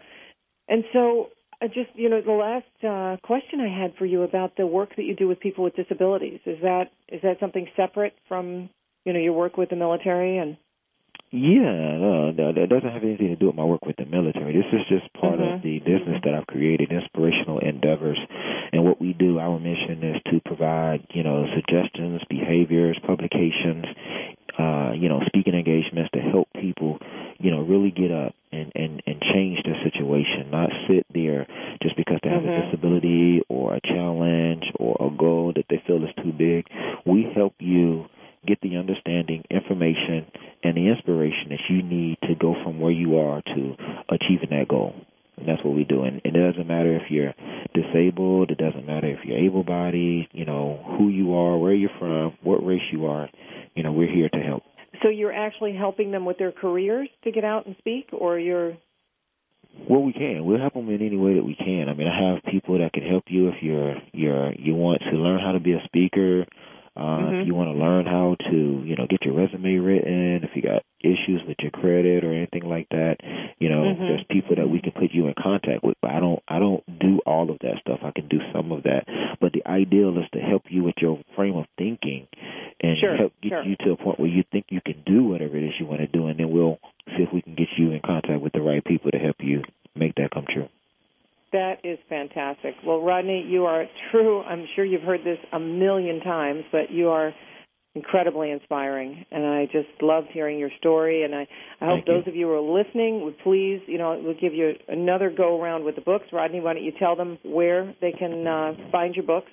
And 0.67 0.85
so, 0.93 1.29
uh, 1.61 1.67
just 1.67 1.91
you 1.95 2.09
know, 2.09 2.21
the 2.23 2.33
last 2.33 2.85
uh, 2.85 3.17
question 3.27 3.61
I 3.61 3.83
had 3.83 3.95
for 3.97 4.07
you 4.07 4.23
about 4.23 4.57
the 4.57 4.67
work 4.67 4.97
that 4.97 5.05
you 5.05 5.15
do 5.15 5.29
with 5.29 5.41
people 5.41 5.65
with 5.65 5.77
disabilities 5.77 6.41
is 6.47 6.59
that 6.63 6.87
is 7.09 7.21
that 7.23 7.39
something 7.41 7.67
separate 7.77 8.15
from 8.29 8.71
you 9.05 9.13
know 9.13 9.21
your 9.21 9.35
work 9.35 9.57
with 9.57 9.69
the 9.69 9.77
military 9.77 10.39
and 10.39 10.57
yeah, 11.31 12.01
no, 12.01 12.31
no, 12.31 12.53
that 12.55 12.69
doesn't 12.71 12.89
have 12.89 13.05
anything 13.05 13.29
to 13.29 13.37
do 13.37 13.47
with 13.49 13.55
my 13.55 13.65
work 13.65 13.85
with 13.85 13.97
the 13.97 14.07
military. 14.07 14.57
This 14.57 14.73
is 14.73 14.81
just 14.89 15.13
part 15.13 15.39
mm-hmm. 15.39 15.61
of 15.61 15.63
the 15.63 15.79
business 15.81 16.25
that 16.25 16.33
I've 16.33 16.47
created, 16.47 16.91
inspirational 16.91 17.59
endeavors. 17.59 18.19
And 18.73 18.83
what 18.85 18.99
we 18.99 19.13
do, 19.13 19.39
our 19.39 19.59
mission 19.61 20.01
is 20.03 20.17
to 20.33 20.41
provide, 20.41 21.07
you 21.11 21.23
know, 21.23 21.45
suggestions, 21.55 22.23
behaviors, 22.31 22.99
publications, 23.07 23.85
uh, 24.59 24.93
you 24.97 25.11
know, 25.11 25.21
speaking 25.27 25.53
engagements 25.53 26.11
to 26.15 26.21
help 26.21 26.49
people, 26.59 26.99
you 27.39 27.51
know, 27.51 27.61
really 27.61 27.91
get 27.91 28.11
up 28.11 28.35
and, 28.51 28.73
and, 28.75 29.03
and 29.07 29.21
change 29.21 29.61
their 29.65 29.77
situation, 29.85 30.51
not 30.51 30.71
sit 30.89 31.05
there 31.13 31.47
just 31.83 31.95
because 31.97 32.19
they 32.25 32.31
have 32.31 32.41
mm-hmm. 32.41 32.69
a 32.69 32.71
disability 32.73 33.43
or 33.51 33.75
a 33.75 33.81
challenge 33.85 34.65
or 34.81 34.97
a 34.97 35.11
goal 35.15 35.53
that 35.55 35.67
they 35.69 35.83
feel 35.87 36.03
is 36.03 36.25
too 36.25 36.33
big. 36.33 36.65
We 37.05 37.29
help 37.37 37.53
you 37.59 38.07
get 38.47 38.61
the 38.63 38.77
understanding, 38.77 39.45
information, 39.51 40.27
and 40.63 40.77
the 40.77 40.89
inspiration 40.89 41.51
that 41.51 41.61
you 41.69 41.83
need 41.83 42.19
to 42.23 42.35
go 42.35 42.55
from 42.65 42.81
where 42.81 42.93
you 42.93 43.19
are 43.19 43.43
to 43.43 43.77
achieving 44.09 44.51
that 44.51 44.67
goal. 44.69 44.95
And 45.37 45.47
that's 45.47 45.63
what 45.65 45.75
we 45.75 45.85
do. 45.85 46.03
And 46.03 46.21
it 46.25 46.33
doesn't 46.33 46.67
matter 46.67 46.97
if 46.97 47.11
you're 47.11 47.35
disabled, 47.75 48.51
it 48.51 48.59
doesn't 48.59 48.87
matter 48.87 49.09
if 49.09 49.25
you're 49.25 49.39
able 49.39 49.63
bodied, 49.63 50.29
you 50.33 50.45
know, 50.45 50.97
who 50.99 51.11
you 51.11 51.35
are, 51.35 51.57
where 51.57 51.75
you're 51.75 51.91
from, 51.99 52.37
what 52.43 52.65
race 52.65 52.83
you 52.91 53.07
are, 53.07 53.29
you 53.75 53.83
know, 53.83 53.93
we're 53.93 54.13
here 54.13 54.29
to 54.29 54.41
help. 54.41 54.65
So 55.03 55.11
you're 55.11 55.33
actually 55.33 55.77
helping 55.77 56.11
them 56.11 56.25
with 56.25 56.39
their 56.39 56.51
careers 56.51 57.09
to 57.23 57.31
get 57.31 57.45
out 57.45 57.67
and 57.67 57.77
speak 57.79 58.09
or 58.13 58.39
you're 58.39 58.77
well, 59.89 60.03
we 60.03 60.13
can. 60.13 60.45
We'll 60.45 60.61
help 60.61 60.75
them 60.75 60.89
in 60.91 61.01
any 61.01 61.17
way 61.17 61.35
that 61.35 61.45
we 61.45 61.55
can. 61.55 61.89
I 61.89 61.95
mean, 61.95 62.09
I 62.09 62.33
have 62.33 62.53
people 62.53 62.79
that 62.79 62.93
can 62.93 63.05
help 63.05 63.25
you 63.29 63.49
if 63.49 63.63
you're 63.63 63.97
you're 64.13 64.53
you 64.55 64.75
want 64.75 65.03
to 65.11 65.17
learn 65.17 65.41
how 65.41 65.53
to 65.53 65.61
be 65.61 65.73
a 65.73 65.83
speaker, 65.85 66.45
uh, 66.99 67.01
mm-hmm. 67.01 67.35
If 67.37 67.47
you 67.47 67.55
want 67.55 67.71
to 67.71 67.79
learn 67.79 68.07
how 68.07 68.35
to, 68.51 68.83
you 68.83 68.97
know, 68.99 69.07
get 69.09 69.23
your 69.23 69.39
resume 69.39 69.79
written, 69.79 70.43
if 70.43 70.51
you 70.57 70.63
got 70.63 70.83
issues 70.99 71.41
with 71.47 71.57
your 71.61 71.71
credit 71.71 72.25
or 72.25 72.35
anything 72.35 72.67
like 72.67 72.89
that, 72.91 73.23
you 73.61 73.69
know, 73.69 73.87
mm-hmm. 73.87 74.03
there's 74.03 74.25
people 74.29 74.57
that 74.57 74.67
we 74.67 74.81
can 74.81 74.91
put 74.91 75.15
you 75.15 75.29
in 75.29 75.35
contact 75.39 75.85
with. 75.85 75.95
But 76.03 76.11
I 76.11 76.19
don't, 76.19 76.43
I 76.49 76.59
don't 76.59 76.83
do 76.99 77.21
all 77.25 77.51
of 77.51 77.59
that 77.61 77.79
stuff. 77.83 78.01
I 78.03 78.11
can 78.11 78.27
do 78.27 78.41
some 78.53 78.73
of 78.73 78.83
that. 78.83 79.07
But 79.41 79.53
the 79.53 79.63
ideal 79.71 80.11
is 80.19 80.27
to 80.35 80.41
help 80.41 80.65
you 80.71 80.83
with 80.83 80.97
your 80.99 81.23
frame 81.37 81.55
of 81.55 81.67
thinking 81.79 82.27
and 82.83 82.99
sure, 82.99 83.17
help 83.17 83.33
get 83.45 83.51
sure. 83.51 83.63
you 83.63 83.77
to 83.87 83.93
a 83.93 83.97
point 83.97 84.19
where 84.19 84.29
you 84.29 84.43
think 84.51 84.67
you 84.71 84.81
can 84.85 85.01
do 85.07 85.23
whatever 85.23 85.57
it 85.57 85.63
is 85.63 85.75
you 85.79 85.87
want 85.87 86.01
to 86.01 86.09
do, 86.09 86.27
and 86.27 86.39
then 86.39 86.51
we'll 86.51 86.79
see 87.15 87.23
if 87.23 87.33
we 87.33 87.43
can 87.43 87.55
get 87.55 87.69
you 87.79 87.93
in 87.93 88.01
contact 88.05 88.43
with 88.43 88.53
the 88.53 88.61
right 88.61 88.85
people 88.85 89.13
to 89.13 89.19
help 89.19 89.37
you 89.39 89.63
make 89.95 90.17
that 90.17 90.33
come 90.33 90.47
true. 90.53 90.69
That 91.53 91.77
is 91.83 91.99
fantastic. 92.09 92.75
Well, 92.85 93.01
Rodney, 93.01 93.47
you 93.49 93.65
are 93.65 93.87
true. 94.11 94.43
I'm 94.43 94.67
sure 94.79 94.85
you've 94.85 95.03
heard 95.03 95.25
this 95.25 95.39
a 95.53 95.59
million 95.59 96.21
times, 96.21 96.63
but 96.71 96.93
you 96.93 97.09
are 97.09 97.35
incredibly 97.97 98.53
inspiring, 98.53 99.25
and 99.33 99.45
I 99.45 99.65
just 99.65 99.89
loved 100.01 100.29
hearing 100.33 100.57
your 100.59 100.71
story. 100.79 101.25
And 101.25 101.35
I, 101.35 101.49
I 101.81 101.87
hope 101.87 101.97
Thank 101.97 102.07
those 102.07 102.23
you. 102.27 102.33
of 102.33 102.37
you 102.37 102.47
who 102.47 102.53
are 102.53 102.61
listening 102.61 103.25
would 103.25 103.37
please, 103.41 103.81
you 103.87 103.99
know, 103.99 104.17
we'll 104.23 104.39
give 104.41 104.55
you 104.55 104.75
another 104.87 105.31
go 105.37 105.61
around 105.61 105.83
with 105.85 105.97
the 105.97 106.01
books. 106.01 106.27
Rodney, 106.33 106.61
why 106.61 106.75
don't 106.75 106.85
you 106.85 106.93
tell 106.97 107.17
them 107.17 107.41
where 107.45 107.93
they 108.01 108.13
can 108.13 108.47
uh, 108.47 108.75
find 108.93 109.17
your 109.17 109.25
books? 109.25 109.51